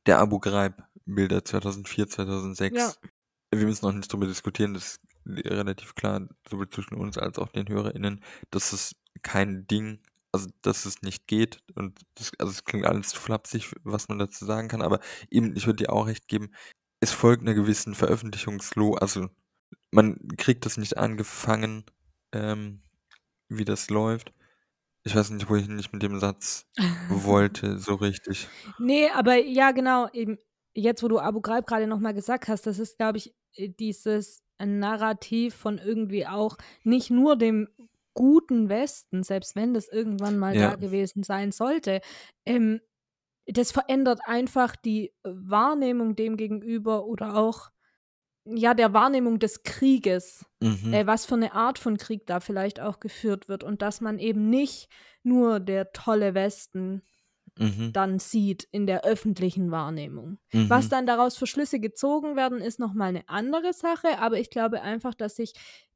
der 0.05 0.19
Abu 0.19 0.39
Ghraib-Bilder 0.39 1.43
2004, 1.43 2.07
2006. 2.07 2.77
Ja. 2.77 2.91
Wir 3.51 3.65
müssen 3.65 3.85
noch 3.85 3.93
nicht 3.93 4.11
darüber 4.11 4.27
diskutieren, 4.27 4.73
das 4.73 4.83
ist 4.83 5.01
relativ 5.25 5.95
klar, 5.95 6.27
sowohl 6.49 6.69
zwischen 6.69 6.95
uns 6.95 7.17
als 7.17 7.37
auch 7.37 7.49
den 7.49 7.67
HörerInnen, 7.67 8.21
dass 8.51 8.73
es 8.73 8.95
kein 9.21 9.67
Ding, 9.67 9.99
also 10.33 10.49
dass 10.61 10.85
es 10.85 11.01
nicht 11.01 11.27
geht. 11.27 11.59
Und 11.75 11.99
das, 12.15 12.31
also 12.39 12.51
es 12.51 12.65
klingt 12.65 12.85
alles 12.85 13.09
zu 13.09 13.19
flapsig, 13.19 13.73
was 13.83 14.09
man 14.09 14.19
dazu 14.19 14.45
sagen 14.45 14.67
kann, 14.67 14.81
aber 14.81 14.99
eben, 15.29 15.55
ich 15.55 15.65
würde 15.65 15.83
dir 15.83 15.93
auch 15.93 16.07
recht 16.07 16.27
geben, 16.27 16.51
es 16.99 17.11
folgt 17.11 17.43
einer 17.43 17.53
gewissen 17.53 17.95
Veröffentlichungslo, 17.95 18.95
also 18.95 19.29
man 19.91 20.17
kriegt 20.37 20.65
das 20.65 20.77
nicht 20.77 20.97
angefangen, 20.97 21.85
ähm, 22.33 22.81
wie 23.47 23.65
das 23.65 23.89
läuft. 23.89 24.33
Ich 25.03 25.15
weiß 25.15 25.29
nicht, 25.31 25.49
wo 25.49 25.55
ich 25.55 25.67
nicht 25.67 25.93
mit 25.93 26.01
dem 26.01 26.19
Satz 26.19 26.65
wollte, 27.09 27.77
so 27.77 27.95
richtig. 27.95 28.47
Nee, 28.79 29.09
aber 29.09 29.35
ja, 29.35 29.71
genau, 29.71 30.09
eben 30.13 30.37
jetzt, 30.73 31.03
wo 31.03 31.07
du 31.07 31.19
Abu 31.19 31.41
Ghraib 31.41 31.67
gerade 31.67 31.87
nochmal 31.87 32.13
gesagt 32.13 32.47
hast, 32.47 32.65
das 32.65 32.79
ist, 32.79 32.97
glaube 32.97 33.19
ich, 33.19 33.35
dieses 33.57 34.41
Narrativ 34.59 35.55
von 35.55 35.77
irgendwie 35.77 36.25
auch 36.25 36.57
nicht 36.83 37.11
nur 37.11 37.35
dem 37.35 37.67
guten 38.13 38.69
Westen, 38.69 39.23
selbst 39.23 39.55
wenn 39.55 39.73
das 39.73 39.87
irgendwann 39.89 40.37
mal 40.37 40.55
Ja. 40.55 40.57
da 40.57 40.75
gewesen 40.75 41.23
sein 41.23 41.51
sollte, 41.51 42.01
ähm, 42.45 42.81
das 43.47 43.71
verändert 43.71 44.21
einfach 44.25 44.75
die 44.75 45.13
Wahrnehmung 45.23 46.15
dem 46.15 46.37
gegenüber 46.37 47.05
oder 47.05 47.35
auch 47.37 47.69
ja 48.45 48.73
der 48.73 48.93
Wahrnehmung 48.93 49.39
des 49.39 49.63
Krieges, 49.63 50.45
Mhm. 50.61 50.93
äh, 50.93 51.05
was 51.07 51.25
für 51.25 51.35
eine 51.35 51.53
Art 51.53 51.79
von 51.79 51.97
Krieg 51.97 52.27
da 52.27 52.39
vielleicht 52.39 52.79
auch 52.79 52.99
geführt 52.99 53.49
wird 53.49 53.63
und 53.63 53.81
dass 53.81 54.01
man 54.01 54.19
eben 54.19 54.49
nicht 54.49 54.89
nur 55.23 55.59
der 55.59 55.91
tolle 55.93 56.33
Westen 56.35 57.03
Mhm. 57.59 57.93
dann 57.93 58.19
sieht 58.19 58.67
in 58.71 58.87
der 58.87 59.03
öffentlichen 59.05 59.71
Wahrnehmung. 59.71 60.39
Was 60.67 60.89
Mhm. 60.89 60.89
dann 60.89 61.05
daraus 61.05 61.37
für 61.37 61.47
Schlüsse 61.47 61.79
gezogen 61.79 62.35
werden, 62.35 62.59
ist 62.59 62.79
nochmal 62.79 63.09
eine 63.09 63.29
andere 63.29 63.73
Sache, 63.73 64.19
aber 64.19 64.39
ich 64.39 64.49
glaube 64.49 64.81
einfach, 64.81 65.13
dass 65.13 65.35
sich 65.35 65.53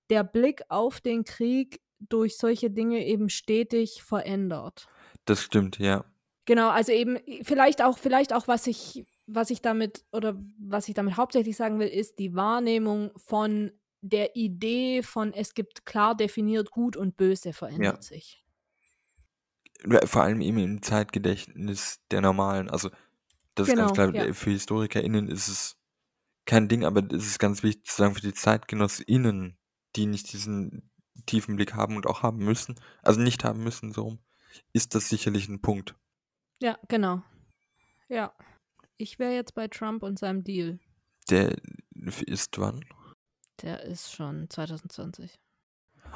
der 0.10 0.24
Blick 0.24 0.62
auf 0.70 1.02
den 1.02 1.24
Krieg 1.24 1.82
durch 2.00 2.38
solche 2.38 2.70
Dinge 2.70 3.06
eben 3.06 3.30
stetig 3.30 4.04
verändert. 4.04 4.88
Das 5.26 5.42
stimmt, 5.42 5.80
ja. 5.80 6.06
Genau, 6.46 6.70
also 6.70 6.92
eben 6.92 7.18
vielleicht 7.44 7.84
auch, 7.84 7.98
vielleicht 7.98 8.34
auch, 8.34 8.48
was 8.48 8.68
ich, 8.68 9.06
was 9.26 9.50
ich 9.50 9.62
damit 9.62 10.06
oder 10.12 10.38
was 10.60 10.88
ich 10.88 10.94
damit 10.94 11.18
hauptsächlich 11.18 11.58
sagen 11.58 11.80
will, 11.80 11.90
ist 11.90 12.20
die 12.20 12.36
Wahrnehmung 12.36 13.12
von 13.18 13.72
der 14.02 14.36
Idee 14.36 15.04
von 15.04 15.34
es 15.34 15.54
gibt 15.54 15.86
klar 15.86 16.16
definiert 16.16 16.72
Gut 16.72 16.96
und 16.96 17.18
Böse 17.18 17.52
verändert 17.52 18.04
sich. 18.04 18.46
Vor 20.06 20.24
allem 20.24 20.42
eben 20.42 20.58
im 20.58 20.82
Zeitgedächtnis 20.82 22.00
der 22.10 22.22
Normalen. 22.22 22.70
Also, 22.70 22.90
das 23.56 23.68
ist 23.68 23.74
Genau, 23.74 23.88
ganz 23.88 23.94
klar, 23.94 24.16
ja. 24.16 24.34
für 24.34 24.52
HistorikerInnen 24.52 25.28
ist 25.28 25.48
es 25.48 25.78
kein 26.46 26.68
Ding, 26.68 26.86
aber 26.86 27.04
es 27.12 27.26
ist 27.28 27.40
ganz 27.40 27.62
wichtig 27.62 27.86
zu 27.86 27.96
sagen, 27.96 28.16
für 28.16 28.22
die 28.22 28.34
ZeitgenossInnen, 28.34 29.58
die 29.96 30.06
nicht 30.06 30.32
diesen 30.32 30.90
tiefen 31.26 31.56
Blick 31.56 31.74
haben 31.74 31.96
und 31.96 32.08
auch 32.08 32.24
haben 32.24 32.40
müssen, 32.40 32.76
also 33.02 33.20
nicht 33.20 33.44
haben 33.44 33.64
müssen, 33.64 33.92
so 33.92 34.04
rum, 34.04 34.20
ist 34.74 34.96
das 34.96 35.10
sicherlich 35.10 35.48
ein 35.48 35.62
Punkt. 35.62 35.96
Ja, 36.60 36.78
genau. 36.88 37.22
Ja. 38.10 38.34
Ich 38.98 39.20
wäre 39.20 39.34
jetzt 39.34 39.54
bei 39.54 39.68
Trump 39.68 40.02
und 40.02 40.18
seinem 40.18 40.44
Deal. 40.44 40.80
Der 41.30 41.56
ist 42.26 42.58
wann? 42.58 42.84
Der 43.62 43.84
ist 43.84 44.12
schon 44.12 44.50
2020. 44.50 45.40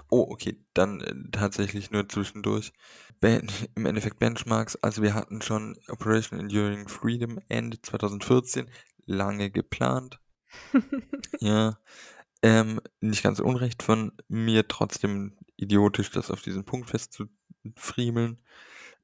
Oh, 0.09 0.25
okay, 0.29 0.63
dann 0.73 1.01
äh, 1.01 1.13
tatsächlich 1.31 1.91
nur 1.91 2.07
zwischendurch. 2.07 2.73
Ben 3.19 3.47
Im 3.75 3.85
Endeffekt 3.85 4.19
Benchmarks, 4.19 4.75
also 4.77 5.01
wir 5.01 5.13
hatten 5.13 5.41
schon 5.41 5.77
Operation 5.89 6.39
Enduring 6.39 6.87
Freedom 6.87 7.39
Ende 7.49 7.81
2014, 7.81 8.69
lange 9.05 9.51
geplant. 9.51 10.19
ja, 11.39 11.77
ähm, 12.43 12.81
nicht 13.01 13.23
ganz 13.23 13.39
unrecht 13.39 13.83
von 13.83 14.13
mir, 14.27 14.67
trotzdem 14.67 15.37
idiotisch, 15.57 16.11
das 16.11 16.31
auf 16.31 16.41
diesen 16.41 16.65
Punkt 16.65 16.89
festzufriemeln. 16.89 18.39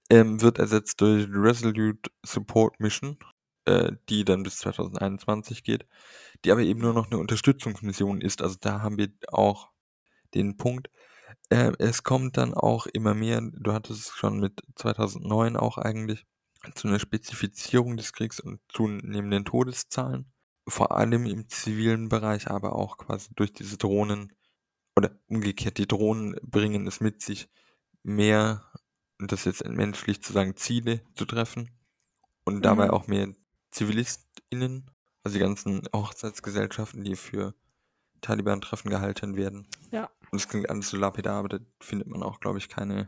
Ähm, 0.10 0.42
wird 0.42 0.58
ersetzt 0.60 1.02
durch 1.02 1.28
Resolute 1.30 2.10
Support 2.24 2.80
Mission, 2.80 3.18
äh, 3.66 3.92
die 4.10 4.24
dann 4.26 4.44
bis 4.44 4.58
2021 4.60 5.64
geht, 5.64 5.86
die 6.46 6.52
aber 6.52 6.62
eben 6.62 6.80
nur 6.80 6.94
noch 6.94 7.08
eine 7.08 7.20
Unterstützungsmission 7.20 8.22
ist. 8.22 8.42
Also 8.42 8.56
da 8.60 8.82
haben 8.82 8.98
wir 8.98 9.10
auch 9.30 9.70
den 10.34 10.58
Punkt. 10.58 10.90
Äh, 11.50 11.74
es 11.80 12.04
kommt 12.04 12.38
dann 12.38 12.54
auch 12.54 12.88
immer 12.88 13.14
mehr, 13.14 13.42
du 13.42 13.74
hattest 13.74 14.10
es 14.10 14.16
schon 14.16 14.40
mit 14.40 14.62
2009 14.76 15.58
auch 15.58 15.78
eigentlich, 15.78 16.26
zu 16.76 16.88
einer 16.88 17.00
Spezifizierung 17.00 17.98
des 17.98 18.14
Kriegs 18.14 18.40
und 18.40 18.60
zunehmenden 18.70 19.46
Todeszahlen. 19.46 20.32
Vor 20.68 20.92
allem 20.92 21.26
im 21.26 21.48
zivilen 21.50 22.10
Bereich, 22.10 22.50
aber 22.50 22.76
auch 22.76 22.98
quasi 22.98 23.30
durch 23.36 23.54
diese 23.54 23.78
Drohnen 23.78 24.34
oder 24.96 25.12
umgekehrt, 25.28 25.78
die 25.78 25.88
Drohnen 25.88 26.36
bringen 26.42 26.88
es 26.88 27.00
mit 27.00 27.22
sich, 27.22 27.50
mehr, 28.04 28.64
und 29.20 29.32
das 29.32 29.46
jetzt 29.46 29.66
menschlich 29.68 30.22
zu 30.24 30.34
sagen, 30.34 30.56
Ziele 30.56 31.02
zu 31.16 31.26
treffen 31.26 31.70
und 32.46 32.64
dabei 32.64 32.86
Mhm. 32.86 32.92
auch 32.92 33.08
mehr 33.08 33.34
ZivilistInnen, 33.72 34.90
also 35.24 35.36
die 35.38 35.44
ganzen 35.44 35.88
Hochzeitsgesellschaften, 35.94 37.04
die 37.04 37.16
für 37.16 37.54
Taliban-Treffen 38.22 38.90
gehalten 38.90 39.36
werden. 39.36 39.68
Ja. 39.92 40.10
Und 40.32 40.40
es 40.40 40.48
klingt 40.50 40.70
alles 40.70 40.90
so 40.90 40.98
lapidar, 40.98 41.38
aber 41.40 41.50
da 41.50 41.60
findet 41.80 42.08
man 42.08 42.24
auch, 42.24 42.40
glaube 42.40 42.58
ich, 42.58 42.68
keine. 42.70 43.08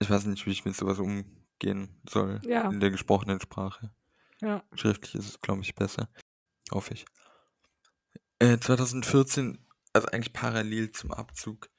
Ich 0.00 0.10
weiß 0.10 0.24
nicht, 0.26 0.46
wie 0.46 0.50
ich 0.50 0.64
mit 0.64 0.74
sowas 0.76 0.98
umgehen 0.98 2.00
soll 2.08 2.40
Ja. 2.44 2.68
in 2.70 2.80
der 2.80 2.90
gesprochenen 2.90 3.40
Sprache. 3.40 3.92
Ja. 4.40 4.62
Schriftlich 4.74 5.14
ist 5.14 5.28
es, 5.28 5.40
glaube 5.40 5.60
ich, 5.62 5.74
besser. 5.74 6.08
Hoffe 6.72 6.94
ich. 6.94 7.04
Äh, 8.38 8.58
2014, 8.58 9.58
also 9.92 10.08
eigentlich 10.08 10.32
parallel 10.32 10.90
zum 10.92 11.12
Abzug 11.12 11.70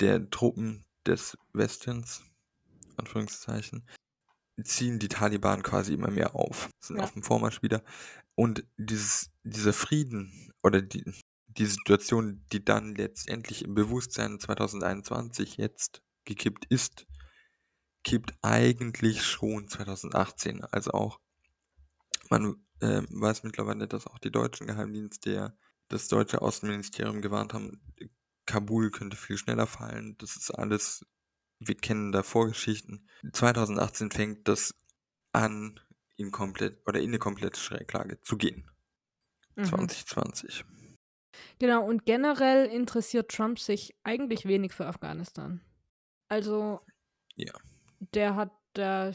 der 0.00 0.30
Truppen 0.30 0.84
des 1.06 1.36
Westens, 1.52 2.22
Anführungszeichen, 2.96 3.86
ziehen 4.62 4.98
die 4.98 5.08
Taliban 5.08 5.62
quasi 5.62 5.94
immer 5.94 6.10
mehr 6.10 6.34
auf, 6.34 6.70
sind 6.80 6.96
Ja. 6.98 7.04
auf 7.04 7.12
dem 7.12 7.22
Vormarsch 7.22 7.62
wieder. 7.62 7.82
Und 8.34 8.64
dieses, 8.76 9.30
dieser 9.42 9.72
Frieden 9.72 10.52
oder 10.62 10.80
die, 10.82 11.04
die 11.48 11.66
Situation, 11.66 12.44
die 12.52 12.64
dann 12.64 12.94
letztendlich 12.94 13.64
im 13.64 13.74
Bewusstsein 13.74 14.38
2021 14.40 15.56
jetzt 15.56 16.02
gekippt 16.24 16.64
ist, 16.66 17.06
kippt 18.04 18.34
eigentlich 18.42 19.24
schon 19.24 19.68
2018. 19.68 20.64
Also 20.64 20.92
auch, 20.92 21.20
man 22.30 22.56
äh, 22.82 23.02
weiß 23.08 23.44
mittlerweile, 23.44 23.88
dass 23.88 24.06
auch 24.06 24.18
die 24.18 24.30
deutschen 24.30 24.66
Geheimdienste, 24.66 25.32
ja, 25.32 25.52
das 25.88 26.08
deutsche 26.08 26.42
Außenministerium 26.42 27.20
gewarnt 27.22 27.54
haben, 27.54 27.80
Kabul 28.46 28.90
könnte 28.90 29.16
viel 29.16 29.38
schneller 29.38 29.66
fallen. 29.66 30.16
Das 30.18 30.36
ist 30.36 30.50
alles, 30.50 31.06
wir 31.58 31.76
kennen 31.76 32.12
da 32.12 32.22
Vorgeschichten. 32.22 33.08
2018 33.32 34.10
fängt 34.10 34.48
das 34.48 34.74
an, 35.32 35.80
in 36.16 36.30
komplett 36.30 36.86
oder 36.86 37.00
in 37.00 37.08
eine 37.10 37.18
komplette 37.18 37.58
Schräglage 37.58 38.20
zu 38.20 38.36
gehen. 38.36 38.70
Mhm. 39.56 39.64
2020. 39.64 40.64
Genau, 41.58 41.84
und 41.84 42.04
generell 42.04 42.66
interessiert 42.66 43.30
Trump 43.30 43.58
sich 43.58 43.94
eigentlich 44.02 44.44
wenig 44.46 44.72
für 44.72 44.86
Afghanistan. 44.86 45.60
Also, 46.28 46.80
Ja. 47.36 47.52
der 47.98 48.36
hat 48.36 48.50
da 48.74 49.12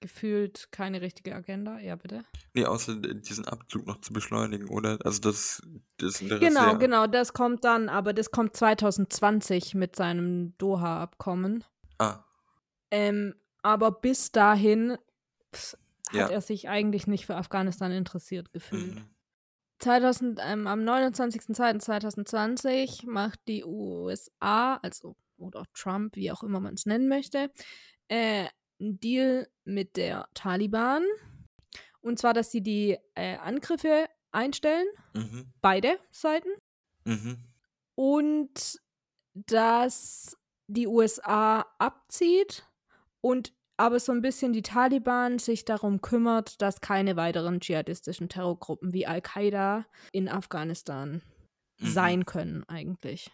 gefühlt 0.00 0.70
keine 0.72 1.00
richtige 1.00 1.34
Agenda. 1.34 1.78
Ja, 1.78 1.96
bitte. 1.96 2.24
Nee, 2.54 2.64
außer 2.66 2.96
diesen 2.96 3.44
Abzug 3.46 3.86
noch 3.86 4.00
zu 4.00 4.12
beschleunigen, 4.12 4.68
oder? 4.68 4.98
Also 5.04 5.20
das, 5.20 5.62
das 5.98 6.20
Interesse. 6.20 6.46
Genau, 6.48 6.66
ja. 6.72 6.74
genau, 6.74 7.06
das 7.06 7.32
kommt 7.32 7.64
dann, 7.64 7.88
aber 7.88 8.12
das 8.12 8.30
kommt 8.30 8.56
2020 8.56 9.74
mit 9.74 9.96
seinem 9.96 10.56
Doha-Abkommen. 10.58 11.64
Ah, 11.98 12.24
Ähm, 12.90 13.34
aber 13.62 13.90
bis 13.92 14.32
dahin 14.32 14.96
pf, 15.54 15.74
hat 16.08 16.14
Ja. 16.14 16.26
er 16.28 16.40
sich 16.40 16.68
eigentlich 16.68 17.06
nicht 17.06 17.26
für 17.26 17.36
Afghanistan 17.36 17.92
interessiert 17.92 18.52
gefühlt. 18.52 18.96
mhm. 18.96 19.04
2000, 19.80 20.40
ähm, 20.42 20.66
am 20.66 20.80
29.02.2020 20.80 23.08
macht 23.08 23.38
die 23.48 23.64
USA, 23.64 24.76
also 24.82 25.16
oder 25.38 25.64
Trump, 25.72 26.16
wie 26.16 26.30
auch 26.32 26.42
immer 26.42 26.60
man 26.60 26.74
es 26.74 26.84
nennen 26.86 27.08
möchte, 27.08 27.50
äh, 28.08 28.46
einen 28.80 28.98
Deal 29.00 29.48
mit 29.64 29.96
der 29.96 30.28
Taliban. 30.34 31.04
Und 32.00 32.18
zwar, 32.18 32.32
dass 32.34 32.50
sie 32.50 32.62
die 32.62 32.96
äh, 33.14 33.36
Angriffe 33.36 34.08
einstellen, 34.32 34.86
Mhm. 35.14 35.52
beide 35.60 35.98
Seiten. 36.10 36.48
Mhm. 37.04 37.38
Und 37.94 38.80
dass 39.34 40.36
die 40.66 40.86
USA 40.86 41.66
abzieht 41.78 42.66
und 43.20 43.52
aber 43.76 43.98
so 43.98 44.12
ein 44.12 44.20
bisschen 44.22 44.52
die 44.52 44.62
Taliban 44.62 45.38
sich 45.38 45.64
darum 45.64 46.00
kümmert, 46.02 46.60
dass 46.60 46.80
keine 46.82 47.16
weiteren 47.16 47.60
dschihadistischen 47.60 48.28
Terrorgruppen 48.28 48.92
wie 48.92 49.06
Al-Qaida 49.06 49.86
in 50.12 50.28
Afghanistan 50.28 51.22
Mhm. 51.80 51.86
sein 51.86 52.26
können 52.26 52.64
eigentlich. 52.68 53.30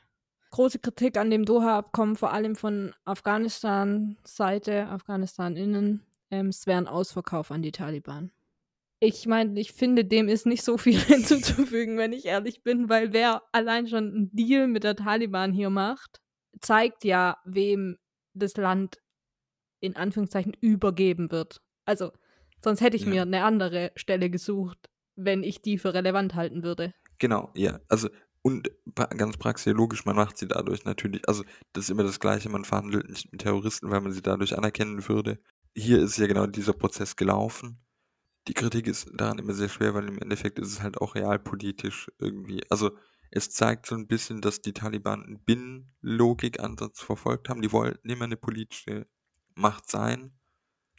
Große 0.57 0.79
Kritik 0.79 1.19
an 1.19 1.29
dem 1.29 1.45
Doha-Abkommen, 1.45 2.17
vor 2.17 2.33
allem 2.33 2.57
von 2.57 2.95
Afghanistan-Seite, 3.05 4.87
Afghanistan-Innen. 4.87 6.01
Ähm, 6.31 6.47
es 6.47 6.67
wäre 6.67 6.79
ein 6.79 6.89
Ausverkauf 6.89 7.51
an 7.51 7.61
die 7.61 7.73
Taliban. 7.73 8.31
Ich 8.99 9.27
meine, 9.27 9.61
ich 9.61 9.75
finde, 9.75 10.07
dem 10.07 10.29
ist 10.29 10.47
nicht 10.47 10.63
so 10.65 10.79
viel 10.79 10.99
hinzuzufügen, 10.99 11.99
wenn 11.99 12.15
ich 12.15 12.25
ehrlich 12.25 12.63
bin, 12.63 12.89
weil 12.89 13.13
wer 13.13 13.43
allein 13.53 13.87
schon 13.87 14.05
einen 14.09 14.31
Deal 14.35 14.67
mit 14.67 14.83
der 14.85 14.97
Taliban 14.97 15.53
hier 15.53 15.69
macht, 15.69 16.23
zeigt 16.63 17.05
ja, 17.05 17.37
wem 17.45 17.99
das 18.33 18.57
Land 18.57 19.03
in 19.81 19.95
Anführungszeichen 19.95 20.55
übergeben 20.63 21.31
wird. 21.31 21.61
Also, 21.85 22.13
sonst 22.65 22.81
hätte 22.81 22.97
ich 22.97 23.03
Ja. 23.03 23.11
mir 23.11 23.23
eine 23.23 23.45
andere 23.45 23.93
Stelle 23.95 24.31
gesucht, 24.31 24.89
wenn 25.17 25.43
ich 25.43 25.61
die 25.61 25.77
für 25.77 25.93
relevant 25.93 26.35
halten 26.35 26.63
würde. 26.63 26.95
Genau, 27.19 27.51
ja. 27.55 27.79
Also, 27.89 28.09
und 28.47 28.71
ganz 28.95 29.37
praxiologisch, 29.39 30.05
man 30.05 30.15
macht 30.15 30.39
sie 30.39 30.47
dadurch 30.47 30.85
natürlich, 30.85 31.29
also 31.29 31.43
das 31.73 31.85
ist 31.85 31.91
immer 31.91 32.05
das 32.05 32.21
Gleiche, 32.21 32.49
man 32.49 32.65
verhandelt 32.65 33.09
nicht 33.11 33.33
mit 33.33 33.41
Terroristen, 33.41 33.91
weil 33.91 34.01
man 34.01 34.13
sie 34.13 34.23
dadurch 34.23 34.57
anerkennen 34.57 35.09
würde. 35.09 35.41
Hier 35.75 35.99
ist 36.01 36.17
ja 36.17 36.29
genau 36.29 36.47
dieser 36.47 36.73
Prozess 36.73 37.17
gelaufen. 37.17 37.81
Die 38.47 38.55
Kritik 38.55 38.87
ist 38.87 39.11
daran 39.15 39.41
immer 39.41 39.53
sehr 39.53 39.69
schwer, 39.69 39.95
weil 39.95 40.07
im 40.07 40.21
Endeffekt 40.21 40.61
ist 40.61 40.69
es 40.69 40.81
halt 40.81 40.99
auch 40.99 41.17
realpolitisch 41.17 42.09
irgendwie. 42.21 42.63
Also 42.71 42.97
es 43.33 43.51
zeigt 43.51 43.87
so 43.87 43.97
ein 43.97 44.07
bisschen, 44.07 44.41
dass 44.41 44.61
die 44.61 44.73
Taliban 44.73 45.25
einen 45.25 45.41
Binnenlogik-Ansatz 45.41 47.01
verfolgt 47.01 47.49
haben. 47.49 47.63
Die 47.63 47.73
wollten 47.73 48.09
immer 48.09 48.27
eine 48.27 48.37
politische 48.37 49.09
Macht 49.57 49.91
sein, 49.91 50.39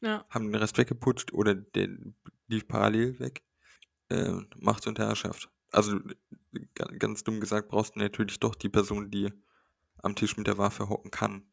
Ja. 0.01 0.25
haben 0.29 0.51
den 0.51 0.55
Rest 0.55 0.77
weggeputscht 0.77 1.31
oder 1.31 1.55
der 1.55 1.87
lief 2.49 2.67
parallel 2.67 3.17
weg. 3.19 3.41
Äh, 4.09 4.33
Macht 4.57 4.85
und 4.85 4.99
Herrschaft. 4.99 5.49
Also 5.71 5.99
ganz 6.99 7.23
dumm 7.23 7.39
gesagt, 7.39 7.69
brauchst 7.69 7.95
du 7.95 7.99
natürlich 7.99 8.39
doch 8.39 8.55
die 8.55 8.69
Person, 8.69 9.11
die 9.11 9.31
am 10.03 10.15
Tisch 10.15 10.37
mit 10.37 10.47
der 10.47 10.57
Waffe 10.57 10.89
hocken 10.89 11.11
kann, 11.11 11.43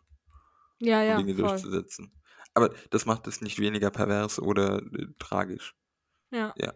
Ja, 0.80 1.00
um 1.00 1.07
ja, 1.07 1.16
Dinge 1.16 1.35
voll. 1.35 1.48
durchzusetzen. 1.48 2.12
Aber 2.54 2.72
das 2.90 3.04
macht 3.07 3.26
es 3.26 3.40
nicht 3.40 3.59
weniger 3.59 3.90
pervers 3.90 4.38
oder 4.40 4.78
äh, 4.78 5.07
tragisch. 5.18 5.74
Ja. 6.30 6.54
Ja. 6.57 6.72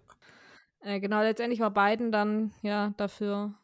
Äh, 0.81 1.01
genau, 1.01 1.21
letztendlich 1.23 1.61
war 1.61 1.73
Biden 1.73 2.11
dann 2.13 2.53
ja 2.63 2.95
dafür 2.97 3.55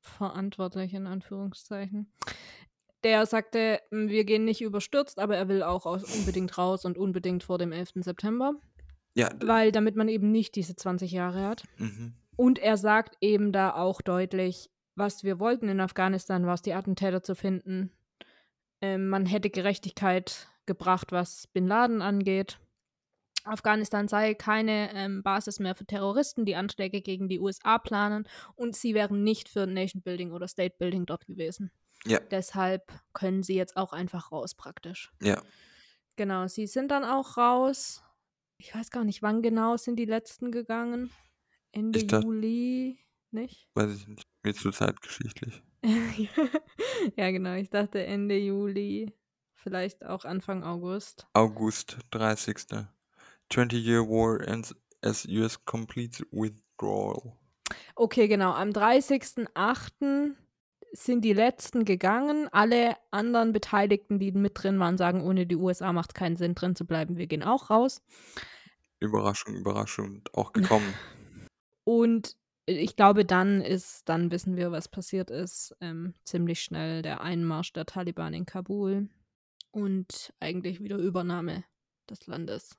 verantwortlich, 0.00 0.94
in 0.94 1.06
Anführungszeichen. 1.06 2.12
Der 3.04 3.24
sagte, 3.26 3.80
"M, 3.90 4.08
wir 4.08 4.24
gehen 4.24 4.44
nicht 4.44 4.60
überstürzt, 4.62 5.18
aber 5.18 5.36
er 5.36 5.48
will 5.48 5.62
auch 5.62 5.86
aus, 5.86 6.02
unbedingt 6.16 6.56
raus 6.58 6.84
und 6.84 6.98
unbedingt 6.98 7.42
vor 7.44 7.58
dem 7.58 7.72
11. 7.72 8.02
September, 8.02 8.54
Ja, 9.14 9.30
weil 9.40 9.70
damit 9.72 9.96
man 9.96 10.08
eben 10.08 10.30
nicht 10.32 10.54
diese 10.56 10.74
20 10.76 11.12
Jahre 11.12 11.42
hat. 11.46 11.64
mhm. 11.78 12.14
Und 12.36 12.58
er 12.58 12.76
sagt 12.76 13.16
eben 13.20 13.52
da 13.52 13.74
auch 13.74 14.00
deutlich, 14.02 14.70
was 14.94 15.24
wir 15.24 15.38
wollten 15.38 15.68
in 15.68 15.80
Afghanistan, 15.80 16.46
war 16.46 16.54
es, 16.54 16.62
die 16.62 16.74
Attentäter 16.74 17.22
zu 17.22 17.34
finden. 17.34 17.90
Ähm, 18.80 19.08
man 19.08 19.26
hätte 19.26 19.50
Gerechtigkeit 19.50 20.48
gebracht, 20.66 21.12
was 21.12 21.46
Bin 21.48 21.66
Laden 21.66 22.02
angeht. 22.02 22.58
Afghanistan 23.44 24.08
sei 24.08 24.34
keine 24.34 24.92
ähm, 24.92 25.22
Basis 25.22 25.60
mehr 25.60 25.74
für 25.74 25.86
Terroristen, 25.86 26.44
die 26.44 26.56
Anschläge 26.56 27.00
gegen 27.00 27.28
die 27.28 27.38
USA 27.38 27.78
planen 27.78 28.28
und 28.56 28.74
sie 28.74 28.92
wären 28.92 29.22
nicht 29.22 29.48
für 29.48 29.66
Nation 29.66 30.02
Building 30.02 30.32
oder 30.32 30.48
State 30.48 30.74
Building 30.78 31.06
dort 31.06 31.26
gewesen. 31.26 31.70
Ja. 32.04 32.18
Deshalb 32.18 32.92
können 33.12 33.42
sie 33.42 33.54
jetzt 33.54 33.76
auch 33.76 33.92
einfach 33.92 34.32
raus 34.32 34.54
praktisch. 34.54 35.12
Ja. 35.22 35.40
Genau, 36.16 36.48
sie 36.48 36.66
sind 36.66 36.90
dann 36.90 37.04
auch 37.04 37.36
raus. 37.36 38.02
Ich 38.58 38.74
weiß 38.74 38.90
gar 38.90 39.04
nicht, 39.04 39.22
wann 39.22 39.42
genau 39.42 39.76
sind 39.76 39.96
die 39.96 40.06
letzten 40.06 40.50
gegangen. 40.50 41.10
Ende 41.72 41.98
Ich 41.98 42.10
Juli, 42.10 42.98
nicht? 43.30 43.68
Weiß 43.74 43.94
ich 43.94 44.08
nicht. 44.08 44.26
Mir 44.42 44.54
zu 44.54 44.70
zeitgeschichtlich. 44.70 45.62
ja, 47.16 47.30
genau. 47.30 47.54
Ich 47.54 47.70
dachte 47.70 48.04
Ende 48.04 48.36
Juli, 48.38 49.12
vielleicht 49.54 50.04
auch 50.04 50.24
Anfang 50.24 50.64
August. 50.64 51.26
August 51.32 51.98
30. 52.10 52.56
20-year 53.50 54.02
war 54.02 54.40
ends 54.46 54.74
as 55.02 55.26
US 55.26 55.64
completes 55.64 56.26
withdrawal. 56.32 57.36
Okay, 57.94 58.28
genau. 58.28 58.52
Am 58.52 58.70
30.08. 58.70 60.34
sind 60.92 61.24
die 61.24 61.32
letzten 61.32 61.84
gegangen. 61.84 62.48
Alle 62.52 62.96
anderen 63.10 63.52
Beteiligten, 63.52 64.18
die 64.18 64.32
mit 64.32 64.52
drin 64.54 64.78
waren, 64.78 64.96
sagen, 64.96 65.22
ohne 65.22 65.46
die 65.46 65.56
USA 65.56 65.92
macht 65.92 66.10
es 66.10 66.14
keinen 66.14 66.36
Sinn, 66.36 66.54
drin 66.54 66.76
zu 66.76 66.84
bleiben. 66.84 67.16
Wir 67.16 67.26
gehen 67.26 67.42
auch 67.42 67.70
raus. 67.70 68.02
Überraschung, 69.00 69.54
Überraschung. 69.54 70.22
Auch 70.32 70.52
gekommen. 70.52 70.94
Und 71.86 72.36
ich 72.66 72.96
glaube, 72.96 73.24
dann 73.24 73.60
ist, 73.60 74.08
dann 74.08 74.32
wissen 74.32 74.56
wir, 74.56 74.72
was 74.72 74.88
passiert 74.88 75.30
ist. 75.30 75.76
Ähm, 75.80 76.14
ziemlich 76.24 76.60
schnell 76.60 77.00
der 77.02 77.20
Einmarsch 77.20 77.72
der 77.72 77.86
Taliban 77.86 78.34
in 78.34 78.44
Kabul 78.44 79.08
und 79.70 80.34
eigentlich 80.40 80.82
wieder 80.82 80.96
Übernahme 80.96 81.62
des 82.10 82.26
Landes. 82.26 82.76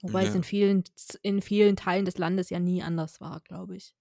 Wobei 0.00 0.22
es 0.22 0.28
Ja. 0.28 0.36
in 0.36 0.44
vielen, 0.44 0.84
in 1.22 1.42
vielen 1.42 1.74
Teilen 1.74 2.04
des 2.04 2.18
Landes 2.18 2.50
ja 2.50 2.60
nie 2.60 2.82
anders 2.84 3.20
war, 3.20 3.40
glaube 3.40 3.76
ich. 3.76 3.96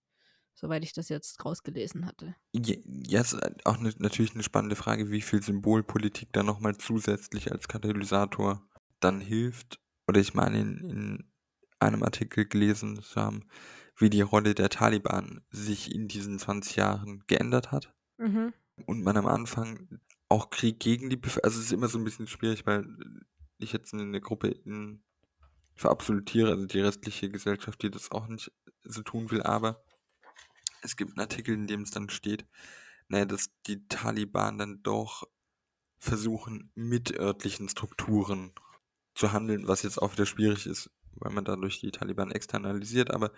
Soweit 0.54 0.84
ich 0.84 0.94
das 0.94 1.10
jetzt 1.10 1.44
rausgelesen 1.44 2.06
hatte. 2.06 2.36
Ja, 2.54 2.76
ja, 2.86 3.22
ist 3.22 3.38
auch 3.65 3.80
ne, 3.80 3.94
natürlich 3.98 4.34
eine 4.34 4.44
spannende 4.44 4.76
Frage, 4.76 5.10
wie 5.10 5.22
viel 5.22 5.42
Symbolpolitik 5.42 6.34
da 6.34 6.44
nochmal 6.44 6.78
zusätzlich 6.78 7.52
als 7.52 7.68
Katalysator 7.68 8.68
dann 9.00 9.22
hilft. 9.22 9.80
Oder 10.08 10.20
ich 10.20 10.34
meine, 10.36 10.60
in, 10.60 10.78
in 10.89 11.32
einem 11.80 12.04
Artikel 12.04 12.46
gelesen 12.46 13.02
zu 13.02 13.15
haben, 13.22 13.48
wie 14.00 14.10
die 14.10 14.22
Rolle 14.22 14.56
der 14.56 14.70
Taliban 14.70 15.42
sich 15.52 15.94
in 15.94 16.08
diesen 16.08 16.40
20 16.40 16.78
Jahren 16.78 17.24
geändert 17.28 17.72
hat. 17.72 17.94
Mhm. 18.18 18.54
Und 18.86 19.04
man 19.04 19.18
am 19.18 19.28
Anfang 19.28 20.00
auch 20.30 20.50
Krieg 20.50 20.80
gegen 20.80 21.10
die 21.10 21.18
Bevölkerung, 21.18 21.44
also 21.44 21.60
es 21.60 21.66
ist 21.66 21.74
immer 21.74 21.90
so 21.90 21.98
ein 21.98 22.06
bisschen 22.06 22.28
schwierig, 22.28 22.66
weil 22.66 22.88
ich 23.58 23.74
jetzt 23.74 23.94
eine 23.94 24.22
Gruppe 24.22 24.48
in, 24.48 25.04
verabsolutiere, 25.76 26.52
also 26.52 26.66
die 26.66 26.80
restliche 26.80 27.30
Gesellschaft, 27.30 27.82
die 27.84 27.92
das 27.92 28.12
auch 28.12 28.28
nicht 28.28 28.52
so 28.84 29.02
tun 29.02 29.32
will, 29.32 29.44
aber 29.44 29.84
es 30.82 30.96
gibt 30.96 31.12
einen 31.12 31.20
Artikel, 31.20 31.54
in 31.54 31.68
dem 31.68 31.82
es 31.82 31.92
dann 31.92 32.10
steht, 32.10 32.46
naja, 33.10 33.26
dass 33.26 33.50
die 33.68 33.86
Taliban 33.88 34.58
dann 34.58 34.82
doch 34.82 35.24
versuchen, 35.98 36.72
mit 36.76 37.20
örtlichen 37.20 37.68
Strukturen 37.68 38.54
zu 39.14 39.34
handeln, 39.34 39.68
was 39.68 39.84
jetzt 39.84 40.02
auch 40.02 40.14
wieder 40.14 40.26
schwierig 40.26 40.66
ist, 40.66 40.90
weil 41.22 41.32
man 41.32 41.46
dadurch 41.46 41.80
die 41.80 41.92
Taliban 41.92 42.32
externalisiert, 42.32 43.12
aber 43.12 43.32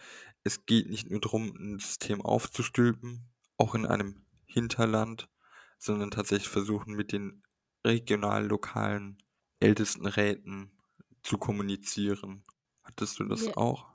es 0.43 0.65
geht 0.65 0.89
nicht 0.89 1.09
nur 1.09 1.21
darum, 1.21 1.55
ein 1.57 1.79
System 1.79 2.21
aufzustülpen, 2.21 3.29
auch 3.57 3.75
in 3.75 3.85
einem 3.85 4.25
Hinterland, 4.45 5.29
sondern 5.77 6.11
tatsächlich 6.11 6.49
versuchen, 6.49 6.93
mit 6.95 7.11
den 7.11 7.43
regional, 7.85 8.45
lokalen 8.45 9.17
Ältestenräten 9.59 10.77
zu 11.23 11.37
kommunizieren. 11.37 12.43
Hattest 12.83 13.19
du 13.19 13.23
das 13.25 13.47
Ja. 13.47 13.53
auch? 13.55 13.87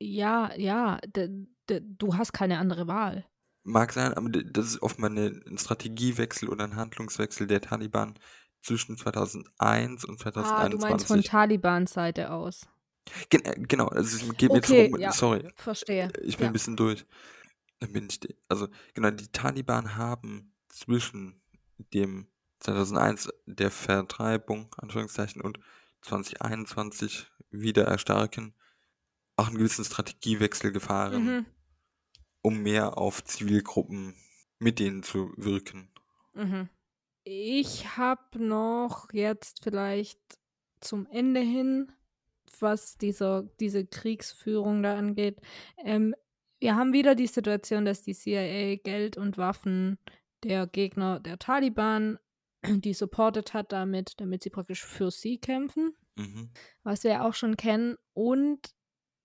Ja, 0.00 0.52
ja, 0.56 1.00
du 1.12 2.16
hast 2.16 2.32
keine 2.32 2.58
andere 2.58 2.86
Wahl. 2.86 3.26
Mag 3.66 3.92
sein, 3.92 4.12
aber 4.14 4.28
das 4.30 4.66
ist 4.66 4.82
oft 4.82 4.98
mal 4.98 5.10
eine, 5.10 5.40
ein 5.46 5.58
Strategiewechsel 5.58 6.48
oder 6.48 6.64
ein 6.64 6.76
Handlungswechsel 6.76 7.46
der 7.46 7.60
Taliban 7.60 8.18
zwischen 8.62 8.96
2001 8.96 10.04
und 10.04 10.18
Ah, 10.36 10.64
du 10.66 10.78
meinst 10.78 11.06
von 11.06 11.24
2021. 11.24 11.24
Talibans 11.24 11.92
Seite 11.92 12.30
aus. 12.30 12.68
Gen 13.30 13.44
äh, 13.44 13.54
genau, 13.60 13.86
also 13.88 14.16
es 14.16 14.36
geht 14.36 14.50
mir 14.50 14.56
jetzt 14.58 14.70
Okay, 14.70 14.88
darum, 14.88 15.00
ja. 15.00 15.12
sorry, 15.12 15.48
Verstehe. 15.56 16.08
ich 16.22 16.36
bin 16.36 16.44
Ja. 16.44 16.50
ein 16.50 16.52
bisschen 16.52 16.76
durch. 16.76 17.04
Dann 17.80 17.92
bin 17.92 18.08
ich, 18.08 18.20
also 18.48 18.68
genau, 18.94 19.10
die 19.10 19.28
Taliban 19.28 19.96
haben 19.96 20.54
zwischen 20.68 21.42
dem 21.92 22.28
2001 22.60 23.28
der 23.46 23.70
Vertreibung, 23.70 24.74
Anführungszeichen, 24.78 25.42
und 25.42 25.58
2021 26.02 27.26
wieder 27.50 27.84
erstarken, 27.84 28.54
auch 29.36 29.48
einen 29.48 29.58
gewissen 29.58 29.84
Strategiewechsel 29.84 30.72
gefahren, 30.72 31.24
Mhm. 31.24 31.46
um 32.42 32.62
mehr 32.62 32.96
auf 32.98 33.22
Zivilgruppen 33.24 34.14
mit 34.58 34.78
denen 34.78 35.02
zu 35.02 35.32
wirken. 35.36 35.90
Mhm. 36.34 36.68
Ich 37.24 37.96
habe 37.96 38.38
noch 38.38 39.12
jetzt 39.12 39.62
vielleicht 39.62 40.20
zum 40.80 41.06
Ende 41.06 41.40
hin, 41.40 41.92
was 42.64 42.98
dieser, 42.98 43.44
diese 43.60 43.86
Kriegsführung 43.86 44.82
da 44.82 44.96
angeht. 44.98 45.40
Ähm, 45.84 46.14
wir 46.58 46.74
haben 46.74 46.92
wieder 46.92 47.14
die 47.14 47.28
Situation, 47.28 47.84
dass 47.84 48.02
die 48.02 48.14
CIA 48.14 48.76
Geld 48.82 49.16
und 49.16 49.38
Waffen 49.38 49.98
der 50.42 50.66
Gegner 50.66 51.20
der 51.20 51.38
Taliban, 51.38 52.18
die 52.66 52.94
supportet 52.94 53.54
hat 53.54 53.70
damit, 53.70 54.14
damit 54.20 54.42
sie 54.42 54.50
praktisch 54.50 54.84
für 54.84 55.10
sie 55.12 55.38
kämpfen, 55.38 55.94
Mhm. 56.16 56.50
was 56.84 57.04
wir 57.04 57.10
ja 57.12 57.24
auch 57.28 57.34
schon 57.34 57.56
kennen. 57.56 57.96
Und 58.14 58.60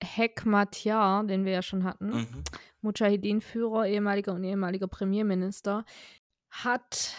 Hekmatyar, 0.04 1.24
den 1.26 1.46
wir 1.46 1.52
ja 1.54 1.62
schon 1.62 1.84
hatten, 1.84 2.08
Mhm. 2.10 2.44
Mujahideen-Führer, 2.82 3.88
ehemaliger 3.88 4.34
und 4.34 4.44
ehemaliger 4.44 4.88
Premierminister, 4.88 5.86
hat 6.50 7.14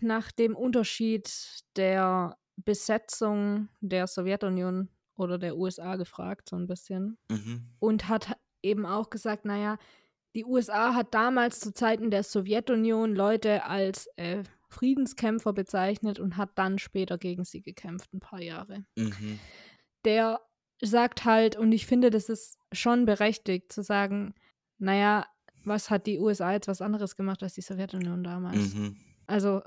nach 0.00 0.32
dem 0.32 0.56
Unterschied 0.56 1.30
der 1.76 2.36
Besetzung 2.56 3.68
der 3.80 4.06
Sowjetunion 4.06 4.88
oder 5.22 5.38
der 5.38 5.56
USA 5.56 5.96
gefragt, 5.96 6.48
so 6.48 6.56
ein 6.56 6.66
bisschen. 6.66 7.18
Mhm. 7.30 7.68
Und 7.78 8.08
hat 8.08 8.36
eben 8.62 8.86
auch 8.86 9.10
gesagt, 9.10 9.44
naja, 9.44 9.78
die 10.34 10.44
USA 10.44 10.94
hat 10.94 11.14
damals 11.14 11.60
zu 11.60 11.72
Zeiten 11.74 12.10
der 12.10 12.22
Sowjetunion 12.22 13.14
Leute 13.14 13.64
als 13.64 14.08
äh, 14.16 14.44
Friedenskämpfer 14.68 15.52
bezeichnet 15.52 16.18
und 16.18 16.36
hat 16.36 16.50
dann 16.54 16.78
später 16.78 17.18
gegen 17.18 17.44
sie 17.44 17.60
gekämpft, 17.60 18.12
ein 18.14 18.20
paar 18.20 18.40
Jahre 18.40 18.84
Mhm. 18.96 19.38
der 20.04 20.40
sagt 20.84 21.24
halt, 21.24 21.56
und 21.56 21.70
ich 21.70 21.86
finde, 21.86 22.10
das 22.10 22.28
ist 22.28 22.58
schon 22.72 23.04
berechtigt 23.04 23.72
zu 23.72 23.82
sagen, 23.82 24.34
naja, 24.78 25.26
was 25.64 25.90
hat 25.90 26.06
die 26.06 26.18
USA 26.18 26.52
jetzt 26.52 26.66
was 26.66 26.82
anderes 26.82 27.14
gemacht 27.16 27.42
als 27.42 27.54
die 27.54 27.60
Sowjetunion 27.60 28.24
damals? 28.24 28.74
Mhm. 28.74 28.96
Also, 29.26 29.62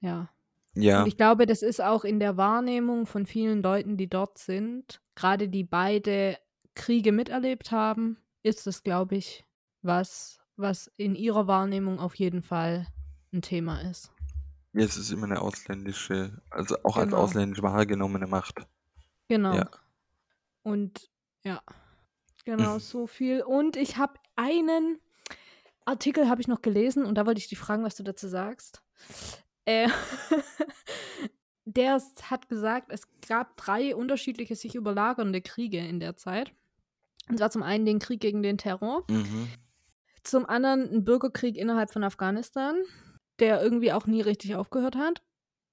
ja. 0.00 0.28
Ja, 0.76 1.00
Und 1.02 1.08
ich 1.08 1.16
glaube, 1.16 1.46
das 1.46 1.62
ist 1.62 1.80
auch 1.82 2.04
in 2.04 2.20
der 2.20 2.36
Wahrnehmung 2.36 3.06
von 3.06 3.24
vielen 3.26 3.62
Leuten, 3.62 3.96
die 3.96 4.08
dort 4.08 4.38
sind, 4.38 5.00
gerade 5.14 5.48
die 5.48 5.64
beide 5.64 6.36
Kriege 6.74 7.12
miterlebt 7.12 7.70
haben, 7.70 8.18
ist 8.42 8.66
es, 8.66 8.82
glaube 8.82 9.16
ich, 9.16 9.44
was, 9.82 10.38
was 10.56 10.90
in 10.98 11.14
ihrer 11.14 11.46
Wahrnehmung 11.46 11.98
auf 11.98 12.14
jeden 12.16 12.42
Fall 12.42 12.86
ein 13.32 13.40
Thema 13.42 13.80
ist. 13.80 14.12
jetzt 14.74 14.96
ist 14.98 15.10
immer 15.10 15.24
eine 15.24 15.40
ausländische, 15.40 16.42
also 16.50 16.76
auch 16.84 16.96
als 16.98 17.06
Genau. 17.06 17.22
ausländisch 17.22 17.62
wahrgenommene 17.62 18.26
Macht. 18.26 18.66
Genau. 19.28 19.54
Ja. 19.56 19.70
Und 20.62 21.10
ja, 21.42 21.62
genau 22.44 22.78
so 22.78 23.06
viel. 23.06 23.40
Und 23.42 23.76
ich 23.76 23.96
habe 23.96 24.14
einen 24.36 25.00
Artikel 25.86 26.28
habe 26.28 26.40
ich 26.42 26.48
noch 26.48 26.60
gelesen 26.60 27.06
und 27.06 27.14
da 27.14 27.24
wollte 27.24 27.38
ich 27.38 27.48
dich 27.48 27.58
fragen, 27.58 27.84
was 27.84 27.94
du 27.94 28.02
dazu 28.02 28.28
sagst. 28.28 28.82
Äh, 29.66 29.88
der 31.64 32.00
hat 32.22 32.48
gesagt, 32.48 32.90
es 32.92 33.02
gab 33.28 33.56
drei 33.56 33.94
unterschiedliche 33.94 34.54
sich 34.54 34.74
überlagernde 34.74 35.40
Kriege 35.42 35.78
in 35.78 36.00
der 36.00 36.16
Zeit. 36.16 36.52
Und 37.28 37.38
zwar 37.38 37.50
zum 37.50 37.62
einen 37.62 37.84
den 37.84 37.98
Krieg 37.98 38.20
gegen 38.20 38.42
den 38.42 38.56
Terror, 38.58 39.04
Mhm. 39.10 39.48
zum 40.22 40.46
anderen 40.46 40.88
ein 40.92 41.04
Bürgerkrieg 41.04 41.56
innerhalb 41.56 41.92
von 41.92 42.04
Afghanistan, 42.04 42.76
der 43.40 43.60
irgendwie 43.62 43.92
auch 43.92 44.06
nie 44.06 44.20
richtig 44.20 44.54
aufgehört 44.54 44.96
hat. 44.96 45.22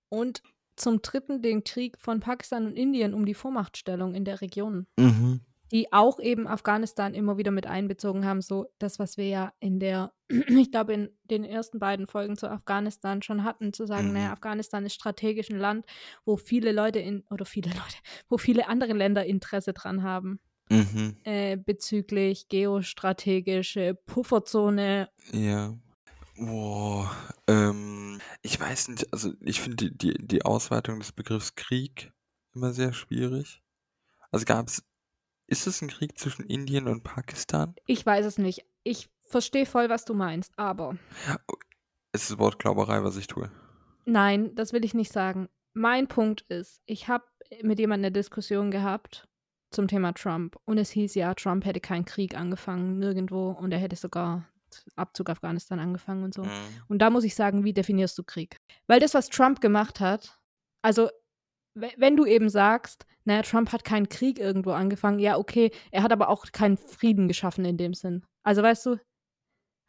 Und 0.09 0.41
zum 0.75 1.01
dritten 1.03 1.43
den 1.43 1.63
Krieg 1.63 1.99
von 1.99 2.19
Pakistan 2.19 2.65
und 2.65 2.75
Indien 2.75 3.13
um 3.13 3.25
die 3.27 3.35
Vormachtstellung 3.35 4.15
in 4.15 4.25
der 4.25 4.41
Region, 4.41 4.87
Mhm. 4.97 5.41
Die 5.73 5.91
auch 5.91 6.19
eben 6.19 6.47
Afghanistan 6.47 7.15
immer 7.15 7.37
wieder 7.37 7.51
mit 7.51 7.65
einbezogen 7.65 8.25
haben. 8.25 8.41
So 8.41 8.67
das, 8.77 8.99
was 8.99 9.17
wir 9.17 9.27
ja 9.27 9.53
in 9.59 9.79
der, 9.79 10.13
ich 10.29 10.71
glaube, 10.71 10.93
in 10.93 11.09
den 11.23 11.43
ersten 11.43 11.79
beiden 11.79 12.07
Folgen 12.07 12.37
zu 12.37 12.49
Afghanistan 12.49 13.21
schon 13.23 13.43
hatten, 13.43 13.73
zu 13.73 13.87
sagen, 13.87 14.09
Mhm. 14.09 14.13
naja, 14.13 14.31
Afghanistan 14.33 14.85
ist 14.85 14.93
strategisch 14.93 15.49
ein 15.49 15.57
Land, 15.57 15.85
wo 16.25 16.37
viele 16.37 16.71
Leute 16.71 16.99
in, 16.99 17.23
oder 17.31 17.45
viele 17.45 17.69
Leute, 17.71 17.97
wo 18.29 18.37
viele 18.37 18.67
andere 18.67 18.93
Länder 18.93 19.25
Interesse 19.25 19.73
dran 19.73 20.03
haben. 20.03 20.39
Mhm. 20.69 21.17
Äh, 21.23 21.57
bezüglich 21.57 22.47
geostrategische 22.47 23.95
Pufferzone 24.05 25.09
Ja. 25.31 25.75
Boah, 26.37 27.11
ähm, 27.47 28.19
ich 28.41 28.59
weiß 28.59 28.87
nicht, 28.89 29.11
also 29.13 29.33
ich 29.41 29.61
finde 29.61 29.91
die, 29.91 29.97
die, 29.97 30.27
die 30.27 30.45
Ausweitung 30.45 30.99
des 30.99 31.11
Begriffs 31.11 31.55
Krieg 31.55 32.11
immer 32.55 32.73
sehr 32.73 32.93
schwierig. 32.93 33.61
Also 34.31 34.45
gab 34.45 34.67
es, 34.67 34.83
ist 35.53 35.67
es 35.67 35.83
ein 35.83 35.87
Krieg 35.87 36.17
zwischen 36.17 36.45
Indien 36.45 36.87
und 36.87 37.03
Pakistan? 37.03 37.75
Ich 37.85 38.03
weiß 38.03 38.25
es 38.25 38.39
nicht. 38.39 38.65
Ich 38.83 39.11
verstehe 39.27 39.67
voll, 39.67 39.87
was 39.87 40.03
du 40.03 40.15
meinst, 40.15 40.51
aber 40.57 40.97
Es 42.11 42.31
ist 42.31 42.39
Wortglauberei, 42.39 43.03
was 43.03 43.17
ich 43.17 43.27
tue. 43.27 43.51
Nein, 44.05 44.55
das 44.55 44.73
will 44.73 44.83
ich 44.83 44.95
nicht 44.95 45.11
sagen. 45.11 45.49
Mein 45.73 46.07
Punkt 46.07 46.41
ist, 46.49 46.81
ich 46.87 47.07
habe 47.07 47.25
mit 47.61 47.77
jemandem 47.77 48.07
eine 48.07 48.11
Diskussion 48.11 48.71
gehabt 48.71 49.27
zum 49.69 49.87
Thema 49.87 50.13
Trump 50.13 50.57
und 50.65 50.79
es 50.79 50.89
hieß 50.89 51.13
ja, 51.13 51.35
Trump 51.35 51.65
hätte 51.65 51.79
keinen 51.79 52.05
Krieg 52.05 52.35
angefangen, 52.35 52.97
nirgendwo 52.97 53.51
und 53.51 53.71
er 53.71 53.79
hätte 53.79 53.95
sogar 53.95 54.47
Abzug 54.95 55.29
Afghanistan 55.29 55.79
angefangen 55.79 56.23
und 56.23 56.33
so. 56.33 56.43
Mhm. 56.43 56.49
Und 56.87 56.99
da 56.99 57.11
muss 57.11 57.23
ich 57.23 57.35
sagen, 57.35 57.63
wie 57.63 57.73
definierst 57.73 58.17
du 58.17 58.23
Krieg? 58.23 58.57
Weil 58.87 58.99
das, 58.99 59.13
was 59.13 59.29
Trump 59.29 59.61
gemacht 59.61 59.99
hat, 59.99 60.39
also 60.81 61.09
wenn 61.75 62.15
du 62.15 62.25
eben 62.25 62.49
sagst, 62.49 63.05
naja, 63.25 63.41
Trump 63.41 63.71
hat 63.71 63.83
keinen 63.83 64.09
Krieg 64.09 64.39
irgendwo 64.39 64.71
angefangen, 64.71 65.19
ja, 65.19 65.37
okay, 65.37 65.71
er 65.91 66.03
hat 66.03 66.11
aber 66.11 66.29
auch 66.29 66.45
keinen 66.51 66.77
Frieden 66.77 67.27
geschaffen 67.27 67.65
in 67.65 67.77
dem 67.77 67.93
Sinn. 67.93 68.25
Also 68.43 68.61
weißt 68.63 68.85
du, 68.85 68.97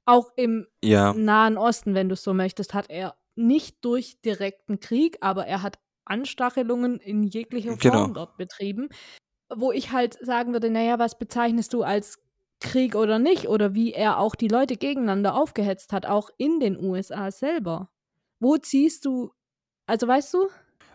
auch 0.06 0.30
im 0.36 0.66
Ja, 0.82 1.12
Nahen 1.14 1.56
Osten, 1.56 1.94
wenn 1.94 2.08
du 2.08 2.14
es 2.14 2.22
so 2.22 2.34
möchtest, 2.34 2.74
hat 2.74 2.90
er 2.90 3.16
nicht 3.36 3.84
durch 3.84 4.20
direkten 4.20 4.80
Krieg, 4.80 5.18
aber 5.20 5.46
er 5.46 5.62
hat 5.62 5.78
Anstachelungen 6.04 6.98
in 7.00 7.22
jeglicher 7.24 7.70
Form 7.70 7.78
Genau. 7.78 8.06
dort 8.08 8.36
betrieben, 8.36 8.88
wo 9.54 9.72
ich 9.72 9.92
halt 9.92 10.18
sagen 10.24 10.52
würde, 10.52 10.70
naja, 10.70 10.98
was 10.98 11.18
bezeichnest 11.18 11.72
du 11.72 11.82
als 11.82 12.18
Krieg 12.60 12.94
oder 12.94 13.18
nicht? 13.18 13.48
Oder 13.48 13.74
wie 13.74 13.92
er 13.92 14.18
auch 14.18 14.34
die 14.34 14.48
Leute 14.48 14.76
gegeneinander 14.76 15.34
aufgehetzt 15.34 15.92
hat, 15.92 16.06
auch 16.06 16.30
in 16.38 16.60
den 16.60 16.78
USA 16.78 17.30
selber. 17.30 17.90
Wo 18.40 18.56
ziehst 18.58 19.04
du, 19.06 19.32
also 19.86 20.06
weißt 20.08 20.34
du, 20.34 20.48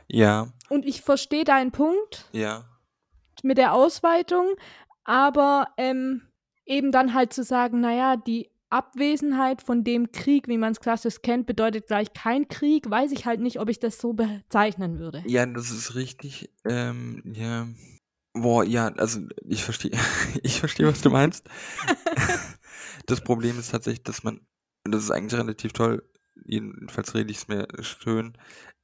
ja, 0.09 0.51
und 0.69 0.85
ich 0.85 1.01
verstehe 1.01 1.43
deinen 1.43 1.71
Punkt 1.71 2.25
ja. 2.31 2.65
mit 3.43 3.57
der 3.57 3.73
Ausweitung, 3.73 4.55
aber 5.03 5.67
ähm, 5.77 6.21
eben 6.65 6.91
dann 6.91 7.13
halt 7.13 7.33
zu 7.33 7.43
sagen, 7.43 7.81
naja, 7.81 8.15
die 8.15 8.49
Abwesenheit 8.69 9.63
von 9.63 9.83
dem 9.83 10.11
Krieg, 10.11 10.47
wie 10.47 10.57
man 10.57 10.71
es 10.71 10.79
klassisch 10.79 11.21
kennt, 11.23 11.47
bedeutet 11.47 11.87
gleich 11.87 12.13
kein 12.13 12.47
Krieg, 12.47 12.89
weiß 12.89 13.11
ich 13.11 13.25
halt 13.25 13.39
nicht, 13.39 13.59
ob 13.59 13.69
ich 13.69 13.79
das 13.79 13.99
so 13.99 14.13
bezeichnen 14.13 14.99
würde. 14.99 15.23
Ja, 15.25 15.45
das 15.45 15.71
ist 15.71 15.95
richtig. 15.95 16.51
Ähm, 16.65 17.23
ja. 17.25 17.67
Boah, 18.33 18.63
ja, 18.63 18.87
also 18.89 19.21
ich 19.47 19.63
verstehe, 19.63 19.91
ich 20.43 20.59
verstehe, 20.59 20.87
was 20.87 21.01
du 21.01 21.09
meinst. 21.09 21.47
Das 23.05 23.21
Problem 23.21 23.57
ist 23.57 23.71
tatsächlich, 23.71 24.03
dass 24.03 24.23
man, 24.23 24.41
und 24.85 24.91
das 24.91 25.03
ist 25.03 25.09
eigentlich 25.09 25.39
relativ 25.39 25.73
toll, 25.73 26.07
jedenfalls 26.45 27.15
rede 27.15 27.31
ich 27.31 27.37
es 27.37 27.47
mir 27.47 27.67
schön, 27.81 28.37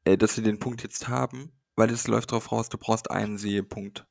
dass 0.06 0.38
wir 0.38 0.44
den 0.44 0.60
Punkt 0.60 0.84
jetzt 0.84 1.08
haben, 1.08 1.52
weil 1.76 1.90
es 1.90 2.08
läuft 2.08 2.32
darauf 2.32 2.52
raus, 2.52 2.70
du 2.70 2.78
brauchst 2.78 3.12
einen 3.12 3.38
Sehepunkt. 3.38 4.06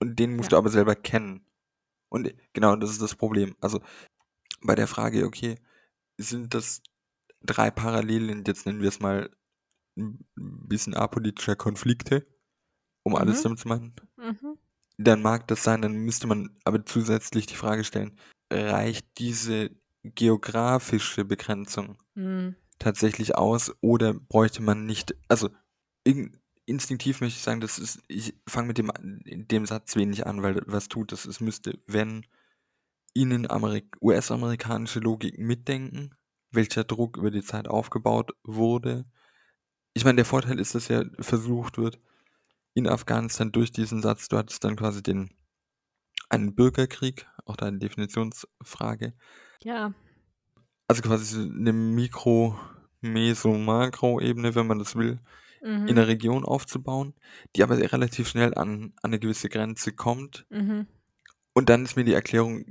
Und 0.00 0.18
den 0.18 0.36
musst 0.36 0.48
Ja. 0.52 0.56
du 0.56 0.58
aber 0.58 0.70
selber 0.70 0.94
kennen. 0.94 1.44
Und 2.10 2.32
genau, 2.52 2.76
das 2.76 2.90
ist 2.90 3.02
das 3.02 3.14
Problem. 3.16 3.56
Also 3.60 3.80
bei 4.62 4.74
der 4.74 4.86
Frage, 4.86 5.24
okay, 5.26 5.56
sind 6.18 6.54
das 6.54 6.82
drei 7.42 7.70
Parallelen, 7.70 8.44
jetzt 8.46 8.66
nennen 8.66 8.80
wir 8.82 8.88
es 8.88 9.00
mal 9.00 9.30
ein 9.96 10.24
bisschen 10.36 10.94
apolitischer 10.94 11.56
Konflikte, 11.56 12.26
um 13.04 13.16
alles 13.16 13.40
Mhm. 13.40 13.42
damit 13.44 13.58
zu 13.60 13.68
machen? 13.68 13.94
Mhm. 14.16 14.58
Dann 14.98 15.22
mag 15.22 15.46
das 15.48 15.62
sein, 15.64 15.82
dann 15.82 15.94
müsste 15.94 16.26
man 16.26 16.56
aber 16.64 16.84
zusätzlich 16.84 17.46
die 17.46 17.54
Frage 17.56 17.84
stellen, 17.84 18.18
reicht 18.52 19.06
diese 19.18 19.70
geografische 20.02 21.24
Begrenzung 21.24 21.98
Hm. 22.14 22.56
Tatsächlich 22.78 23.36
aus 23.36 23.74
oder 23.80 24.14
bräuchte 24.14 24.62
man 24.62 24.86
nicht, 24.86 25.14
also 25.28 25.50
in, 26.04 26.38
instinktiv 26.66 27.20
möchte 27.20 27.38
ich 27.38 27.42
sagen, 27.42 27.60
das 27.60 27.78
ist, 27.78 28.00
ich 28.08 28.34
fange 28.48 28.68
mit 28.68 28.78
dem, 28.78 28.90
dem 29.24 29.66
Satz 29.66 29.96
wenig 29.96 30.26
an, 30.26 30.42
weil 30.42 30.62
was 30.66 30.88
tut 30.88 31.12
das? 31.12 31.24
Es 31.24 31.40
müsste, 31.40 31.78
wenn 31.86 32.26
ihnen 33.14 33.50
Amerik 33.50 33.96
US-amerikanische 34.00 35.00
Logik 35.00 35.38
mitdenken, 35.38 36.14
welcher 36.50 36.84
Druck 36.84 37.16
über 37.16 37.30
die 37.30 37.42
Zeit 37.42 37.68
aufgebaut 37.68 38.32
wurde. 38.44 39.04
Ich 39.94 40.04
meine, 40.04 40.16
der 40.16 40.24
Vorteil 40.24 40.60
ist, 40.60 40.74
dass 40.74 40.88
ja 40.88 41.04
versucht 41.18 41.78
wird, 41.78 41.98
in 42.74 42.86
Afghanistan 42.86 43.50
durch 43.50 43.72
diesen 43.72 44.02
Satz, 44.02 44.28
du 44.28 44.36
hattest 44.36 44.62
dann 44.62 44.76
quasi 44.76 45.02
den 45.02 45.30
einen 46.28 46.54
Bürgerkrieg, 46.54 47.26
auch 47.46 47.56
da 47.56 47.66
eine 47.66 47.78
Definitionsfrage, 47.78 49.14
Ja. 49.62 49.92
Also 50.88 51.02
quasi 51.02 51.40
eine 51.40 51.72
Mikro-, 51.72 52.58
Meso-, 53.00 53.56
Makro-Ebene, 53.56 54.54
wenn 54.54 54.66
man 54.66 54.78
das 54.80 54.96
will, 54.96 55.20
Mhm. 55.62 55.88
in 55.88 55.96
der 55.96 56.06
Region 56.06 56.44
aufzubauen, 56.44 57.14
die 57.56 57.64
aber 57.64 57.76
relativ 57.78 58.28
schnell 58.28 58.54
an, 58.54 58.92
an 59.02 59.10
eine 59.10 59.18
gewisse 59.18 59.48
Grenze 59.48 59.92
kommt. 59.92 60.46
Mhm. 60.50 60.86
Und 61.52 61.68
dann 61.68 61.84
ist 61.84 61.96
mir 61.96 62.04
die 62.04 62.12
Erklärung 62.14 62.64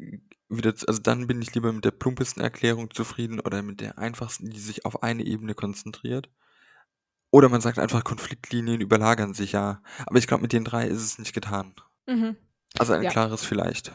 wieder, 0.48 0.74
z- 0.74 0.88
also 0.88 1.02
dann 1.02 1.28
bin 1.28 1.42
ich 1.42 1.54
lieber 1.54 1.74
mit 1.74 1.84
der 1.84 1.92
plumpesten 1.92 2.42
Erklärung 2.42 2.90
zufrieden 2.92 3.42
oder 3.42 3.62
mit 3.62 3.82
der 3.82 3.98
einfachsten, 3.98 4.50
die 4.50 4.60
sich 4.60 4.86
auf 4.86 5.04
eine 5.04 5.26
Ebene 5.26 5.54
konzentriert. 5.54 6.30
Oder 7.30 7.50
man 7.50 7.60
sagt 7.60 7.78
einfach, 7.78 8.06
Konfliktlinien 8.06 8.80
überlagern 8.80 9.34
sich 9.34 9.52
ja. 9.52 9.82
Aber 10.06 10.18
ich 10.18 10.28
glaube, 10.28 10.44
mit 10.44 10.54
den 10.54 10.64
drei 10.64 10.88
ist 10.88 11.02
es 11.04 11.20
nicht 11.20 11.34
getan. 11.34 11.74
Mhm. 12.08 12.38
Also 12.80 12.94
ein 12.94 13.04
Ja. 13.04 13.10
klares 13.10 13.44
Vielleicht. 13.44 13.92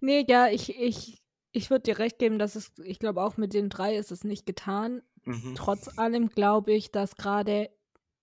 Nee, 0.00 0.24
ja, 0.26 0.48
ich, 0.48 0.74
ich, 0.80 1.22
ich 1.56 1.70
würde 1.70 1.84
dir 1.84 1.98
recht 1.98 2.18
geben, 2.18 2.38
dass 2.38 2.54
es, 2.54 2.72
ich 2.84 2.98
glaube, 2.98 3.22
auch 3.22 3.38
mit 3.38 3.54
den 3.54 3.70
drei 3.70 3.96
ist 3.96 4.12
es 4.12 4.24
nicht 4.24 4.44
getan. 4.44 5.00
Mhm. 5.24 5.54
Trotz 5.54 5.98
allem 5.98 6.28
glaube 6.28 6.74
ich, 6.74 6.92
dass 6.92 7.16
gerade 7.16 7.70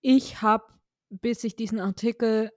ich 0.00 0.40
habe, 0.40 0.64
bis 1.10 1.42
ich 1.42 1.56
diesen 1.56 1.80
Artikel 1.80 2.52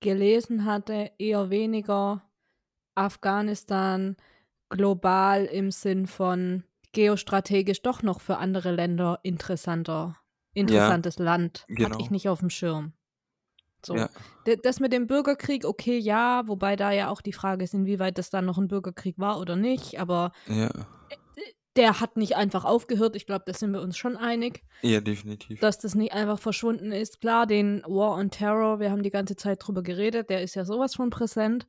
gelesen 0.00 0.66
hatte, 0.66 1.12
eher 1.18 1.48
weniger 1.48 2.30
Afghanistan 2.94 4.16
global 4.68 5.46
im 5.46 5.70
Sinn 5.70 6.06
von 6.06 6.64
geostrategisch 6.92 7.80
doch 7.80 8.02
noch 8.02 8.20
für 8.20 8.36
andere 8.36 8.72
Länder 8.72 9.20
interessanter, 9.22 10.18
interessantes 10.52 11.18
Land. 11.18 11.60
Hatte 11.62 11.74
genau. 11.74 11.98
ich 11.98 12.10
nicht 12.10 12.28
auf 12.28 12.40
dem 12.40 12.50
Schirm. 12.50 12.92
So. 13.86 13.96
Ja. 13.96 14.08
Das 14.62 14.80
mit 14.80 14.92
dem 14.92 15.06
Bürgerkrieg, 15.06 15.64
okay, 15.64 15.98
ja, 15.98 16.42
wobei 16.46 16.76
da 16.76 16.90
ja 16.92 17.08
auch 17.10 17.20
die 17.20 17.32
Frage 17.32 17.64
ist, 17.64 17.74
inwieweit 17.74 18.18
das 18.18 18.30
dann 18.30 18.44
noch 18.44 18.58
ein 18.58 18.68
Bürgerkrieg 18.68 19.18
war 19.18 19.38
oder 19.40 19.56
nicht, 19.56 19.98
aber 20.00 20.32
Ja. 20.46 20.70
der 21.76 22.00
hat 22.00 22.16
nicht 22.16 22.36
einfach 22.36 22.64
aufgehört. 22.64 23.16
Ich 23.16 23.26
glaube, 23.26 23.44
da 23.46 23.52
sind 23.52 23.72
wir 23.72 23.80
uns 23.82 23.96
schon 23.96 24.16
einig 24.16 24.62
Ja, 24.82 25.00
definitiv. 25.00 25.58
dass 25.60 25.78
das 25.78 25.94
nicht 25.94 26.12
einfach 26.12 26.38
verschwunden 26.38 26.92
ist. 26.92 27.20
Klar, 27.20 27.46
den 27.46 27.82
War 27.86 28.12
on 28.16 28.30
Terror, 28.30 28.78
wir 28.80 28.90
haben 28.90 29.02
die 29.02 29.10
ganze 29.10 29.34
Zeit 29.36 29.58
drüber 29.66 29.82
geredet, 29.82 30.30
der 30.30 30.42
ist 30.42 30.54
ja 30.54 30.64
sowas 30.64 30.94
von 30.94 31.10
präsent. 31.10 31.66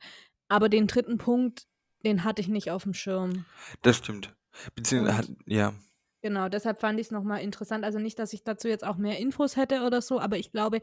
Aber 0.48 0.70
den 0.70 0.86
dritten 0.88 1.18
Punkt, 1.18 1.66
den 2.04 2.24
hatte 2.24 2.40
ich 2.42 2.48
nicht 2.50 2.70
auf 2.70 2.84
dem 2.84 2.94
Schirm. 2.94 3.46
Das 3.82 3.98
stimmt. 3.98 4.32
Beziehungsweise, 4.76 5.30
Und 5.30 5.38
ja. 5.48 5.74
genau, 6.22 6.50
deshalb 6.50 6.80
fand 6.80 7.00
ich 7.00 7.08
es 7.08 7.12
nochmal 7.12 7.42
interessant. 7.42 7.84
Also 7.84 7.98
nicht, 7.98 8.20
dass 8.20 8.32
ich 8.32 8.44
dazu 8.44 8.68
jetzt 8.68 8.86
auch 8.86 8.98
mehr 8.98 9.18
Infos 9.18 9.56
hätte 9.58 9.82
oder 9.82 10.04
so, 10.04 10.20
aber 10.20 10.38
ich 10.38 10.52
glaube, 10.52 10.82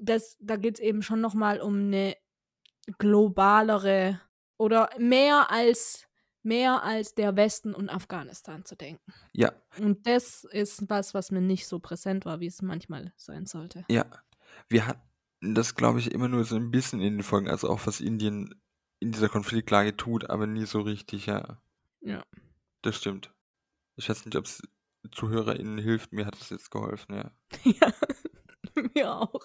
dass, 0.00 0.36
da 0.40 0.56
geht 0.56 0.74
es 0.74 0.80
eben 0.80 1.02
schon 1.02 1.20
nochmal 1.20 1.60
um 1.60 1.76
eine 1.76 2.16
globalere 2.98 4.20
oder 4.58 4.90
mehr 4.98 5.50
als 5.50 6.06
mehr 6.42 6.82
als 6.82 7.14
der 7.14 7.36
Westen 7.36 7.74
und 7.74 7.90
Afghanistan 7.90 8.64
zu 8.64 8.74
denken. 8.74 9.12
Ja, 9.34 9.52
Und 9.78 10.06
das 10.06 10.44
ist 10.44 10.88
was, 10.88 11.12
was 11.12 11.30
mir 11.30 11.42
nicht 11.42 11.66
so 11.66 11.78
präsent 11.80 12.24
war, 12.24 12.40
wie 12.40 12.46
es 12.46 12.62
manchmal 12.62 13.12
sein 13.16 13.46
sollte. 13.46 13.84
ja. 13.88 14.06
Wir 14.68 14.86
hatten 14.88 15.54
das, 15.54 15.76
glaube 15.76 16.00
ich, 16.00 16.10
immer 16.12 16.26
nur 16.26 16.44
so 16.44 16.56
ein 16.56 16.72
bisschen 16.72 17.00
in 17.00 17.18
den 17.18 17.22
Folgen, 17.22 17.48
also 17.48 17.68
auch 17.70 17.86
was 17.86 18.00
Indien 18.00 18.60
in 18.98 19.12
dieser 19.12 19.28
Konfliktlage 19.28 19.96
tut, 19.96 20.28
aber 20.28 20.46
nie 20.46 20.66
so 20.66 20.80
richtig, 20.80 21.26
ja. 21.26 21.62
Ja. 22.00 22.24
Das 22.82 22.96
stimmt. 22.96 23.32
Ich 23.96 24.08
weiß 24.08 24.24
nicht, 24.24 24.36
ob 24.36 24.46
es 24.46 24.60
ZuhörerInnen 25.12 25.78
hilft, 25.78 26.12
mir 26.12 26.26
hat 26.26 26.36
es 26.40 26.50
jetzt 26.50 26.70
geholfen, 26.70 27.14
ja. 27.14 27.30
Ja, 27.64 27.92
mir 28.94 29.14
auch. 29.14 29.40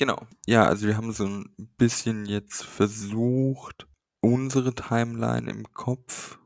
Genau. 0.00 0.26
Ja, 0.46 0.64
also 0.64 0.86
wir 0.86 0.96
haben 0.96 1.12
so 1.12 1.26
ein 1.26 1.54
bisschen 1.76 2.24
jetzt 2.24 2.64
versucht, 2.64 3.86
unsere 4.22 4.74
Timeline 4.74 5.50
im 5.50 5.70
Kopf 5.74 6.38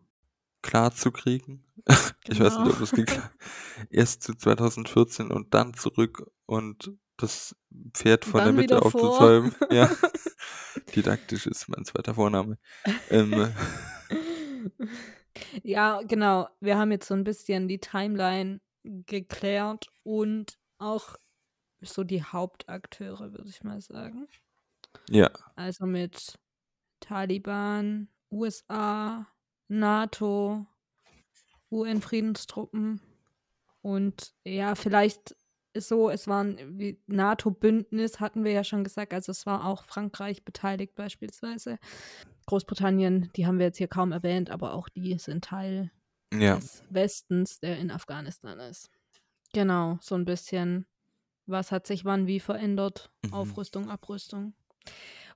klarzukriegen. 0.63 1.65
Ich 2.27 2.41
weiß 2.41 2.55
nicht, 2.59 2.65
Genau. 2.65 2.71
ob 2.71 2.79
das 2.81 2.91
geklappt 2.91 3.31
Erst 3.91 4.23
zu 4.25 4.35
2014 4.35 5.31
und 5.31 5.53
dann 5.55 5.75
zurück 5.75 6.29
und 6.47 6.91
das 7.19 7.55
Pferd 7.93 8.25
von 8.25 8.39
der 8.39 8.47
Dann 8.47 8.57
Mitte 8.57 8.77
wieder 8.77 8.91
vor. 8.91 9.03
aufzuzäumen. 9.11 9.55
Ja. 9.71 9.89
Didaktisch 10.97 11.47
ist 11.47 11.69
mein 11.69 11.85
zweiter 11.85 12.15
Vorname. 12.15 12.59
Ähm, 13.11 13.53
Ja, 15.63 16.03
genau. 16.03 16.49
Wir 16.61 16.79
haben 16.79 16.93
jetzt 16.93 17.09
so 17.09 17.15
ein 17.15 17.25
bisschen 17.25 17.69
die 17.69 17.79
Timeline 17.79 18.61
geklärt 18.85 19.89
und 20.03 20.59
auch 20.79 21.17
so 21.85 22.05
die 22.05 22.23
Hauptakteure, 22.23 23.33
würde 23.33 23.49
ich 23.49 23.63
mal 23.65 23.81
sagen. 23.81 24.29
ja, 25.09 25.31
Also 25.57 25.87
mit 25.87 26.39
Taliban, 27.01 28.09
USA, 28.31 29.27
NATO, 29.69 30.67
UN-Friedenstruppen 31.71 33.01
und 33.83 34.35
ja, 34.45 34.75
vielleicht 34.75 35.37
ist 35.73 35.89
so, 35.89 36.09
es 36.09 36.29
waren 36.29 36.79
wie 36.79 37.03
NATO-Bündnis, 37.07 38.21
hatten 38.21 38.45
wir 38.45 38.53
ja 38.53 38.63
schon 38.63 38.85
gesagt, 38.85 39.13
also 39.13 39.33
es 39.33 39.45
war 39.45 39.67
auch 39.67 39.85
Frankreich 39.85 40.45
beteiligt 40.45 40.95
beispielsweise. 40.95 41.79
Großbritannien, 42.47 43.31
die 43.35 43.47
haben 43.47 43.59
wir 43.59 43.67
jetzt 43.67 43.79
hier 43.79 43.89
kaum 43.89 44.13
erwähnt, 44.13 44.51
aber 44.51 44.75
auch 44.75 44.89
die 44.89 45.19
sind 45.19 45.45
Teil 45.45 45.91
Ja. 46.33 46.57
des 46.57 46.85
Westens, 46.91 47.59
der 47.59 47.79
in 47.79 47.91
Afghanistan 47.91 48.59
ist. 48.61 48.91
Genau, 49.53 49.99
so 50.01 50.15
ein 50.15 50.25
bisschen, 50.25 50.87
was 51.47 51.73
hat 51.73 51.87
sich 51.87 52.05
wann 52.05 52.27
wie 52.27 52.41
verändert, 52.41 53.11
Mhm. 53.25 53.33
Aufrüstung, 53.35 53.89
Abrüstung. 53.91 54.55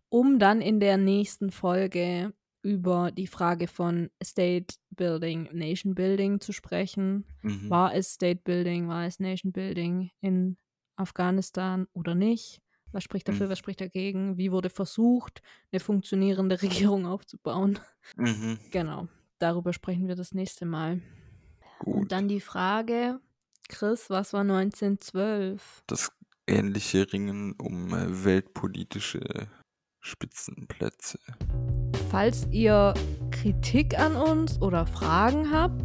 Um 0.09 0.38
dann 0.38 0.61
in 0.61 0.80
der 0.80 0.96
nächsten 0.96 1.50
Folge 1.50 2.32
über 2.62 3.11
die 3.12 3.26
Frage 3.26 3.68
von 3.68 4.11
State 4.22 4.76
Building, 4.90 5.48
Nation 5.52 5.94
Building 5.94 6.40
zu 6.40 6.52
sprechen. 6.52 7.24
Mhm. 7.42 7.70
War 7.70 7.94
es 7.94 8.14
State 8.14 8.40
Building, 8.44 8.88
war 8.88 9.06
es 9.06 9.20
Nation 9.20 9.52
Building 9.52 10.11
in 10.20 10.56
Afghanistan 10.96 11.86
oder 11.92 12.14
nicht? 12.14 12.61
Was 12.90 13.04
spricht 13.04 13.28
dafür, 13.28 13.46
Mhm. 13.46 13.50
was 13.50 13.59
spricht 13.59 13.80
dagegen? 13.80 14.38
Wie 14.38 14.50
wurde 14.50 14.70
versucht, 14.70 15.42
eine 15.70 15.80
funktionierende 15.80 16.61
Regierung 16.92 17.06
aufzubauen? 17.06 17.78
Mhm. 18.16 18.59
Genau, 18.70 19.09
darüber 19.38 19.72
sprechen 19.72 20.09
wir 20.09 20.16
das 20.16 20.32
nächste 20.34 20.64
Mal. 20.66 21.00
Gut. 21.80 21.94
Und 21.94 22.12
dann 22.12 22.28
die 22.28 22.40
Frage, 22.40 23.20
Chris, 23.69 24.09
was 24.11 24.33
war 24.33 24.41
1912? 24.41 25.83
das 25.87 26.11
ähnliche 26.47 27.12
Ringen 27.12 27.55
um 27.61 27.93
äh, 27.93 28.25
weltpolitische 28.25 29.21
Spitzenplätze. 30.01 31.19
Falls 32.11 32.47
ihr 32.51 32.95
Kritik 33.31 33.99
an 33.99 34.16
uns 34.16 34.61
oder 34.62 34.87
Fragen 34.87 35.51
habt 35.53 35.83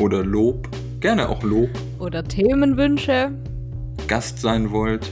Oder 0.00 0.24
Lob, 0.24 0.68
gerne 1.00 1.28
auch 1.28 1.42
Lob, 1.42 1.70
oder 1.98 2.22
Themenwünsche, 2.22 3.32
Gast 4.06 4.38
sein 4.38 4.70
wollt. 4.70 5.10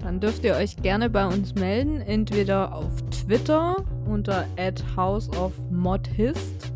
dann 0.00 0.20
dürft 0.20 0.44
ihr 0.44 0.54
euch 0.54 0.76
gerne 0.76 1.08
bei 1.08 1.26
uns 1.26 1.54
melden, 1.54 2.00
entweder 2.02 2.74
auf 2.74 2.92
Twitter 3.10 3.76
unter 4.06 4.46
houseofmodhist 4.96 6.72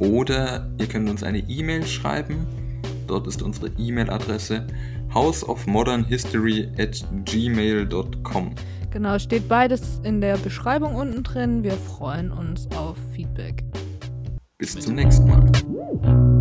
Oder 0.00 0.68
ihr 0.78 0.86
könnt 0.86 1.08
uns 1.08 1.22
eine 1.22 1.38
E-Mail 1.38 1.86
schreiben. 1.86 2.63
Dort 3.06 3.26
ist 3.26 3.42
unsere 3.42 3.68
E-Mail-Adresse 3.78 4.66
houseofmodernhistory 5.12 6.70
at 6.78 7.04
gmail.com. 7.24 8.54
Genau, 8.90 9.18
steht 9.18 9.48
beides 9.48 10.00
in 10.04 10.20
der 10.20 10.36
Beschreibung 10.36 10.94
unten 10.94 11.22
drin. 11.22 11.62
Wir 11.64 11.72
freuen 11.72 12.30
uns 12.30 12.68
auf 12.76 12.96
Feedback. 13.12 13.64
Bis 14.58 14.78
zum 14.78 14.94
nächsten 14.94 15.26
Mal. 15.28 16.33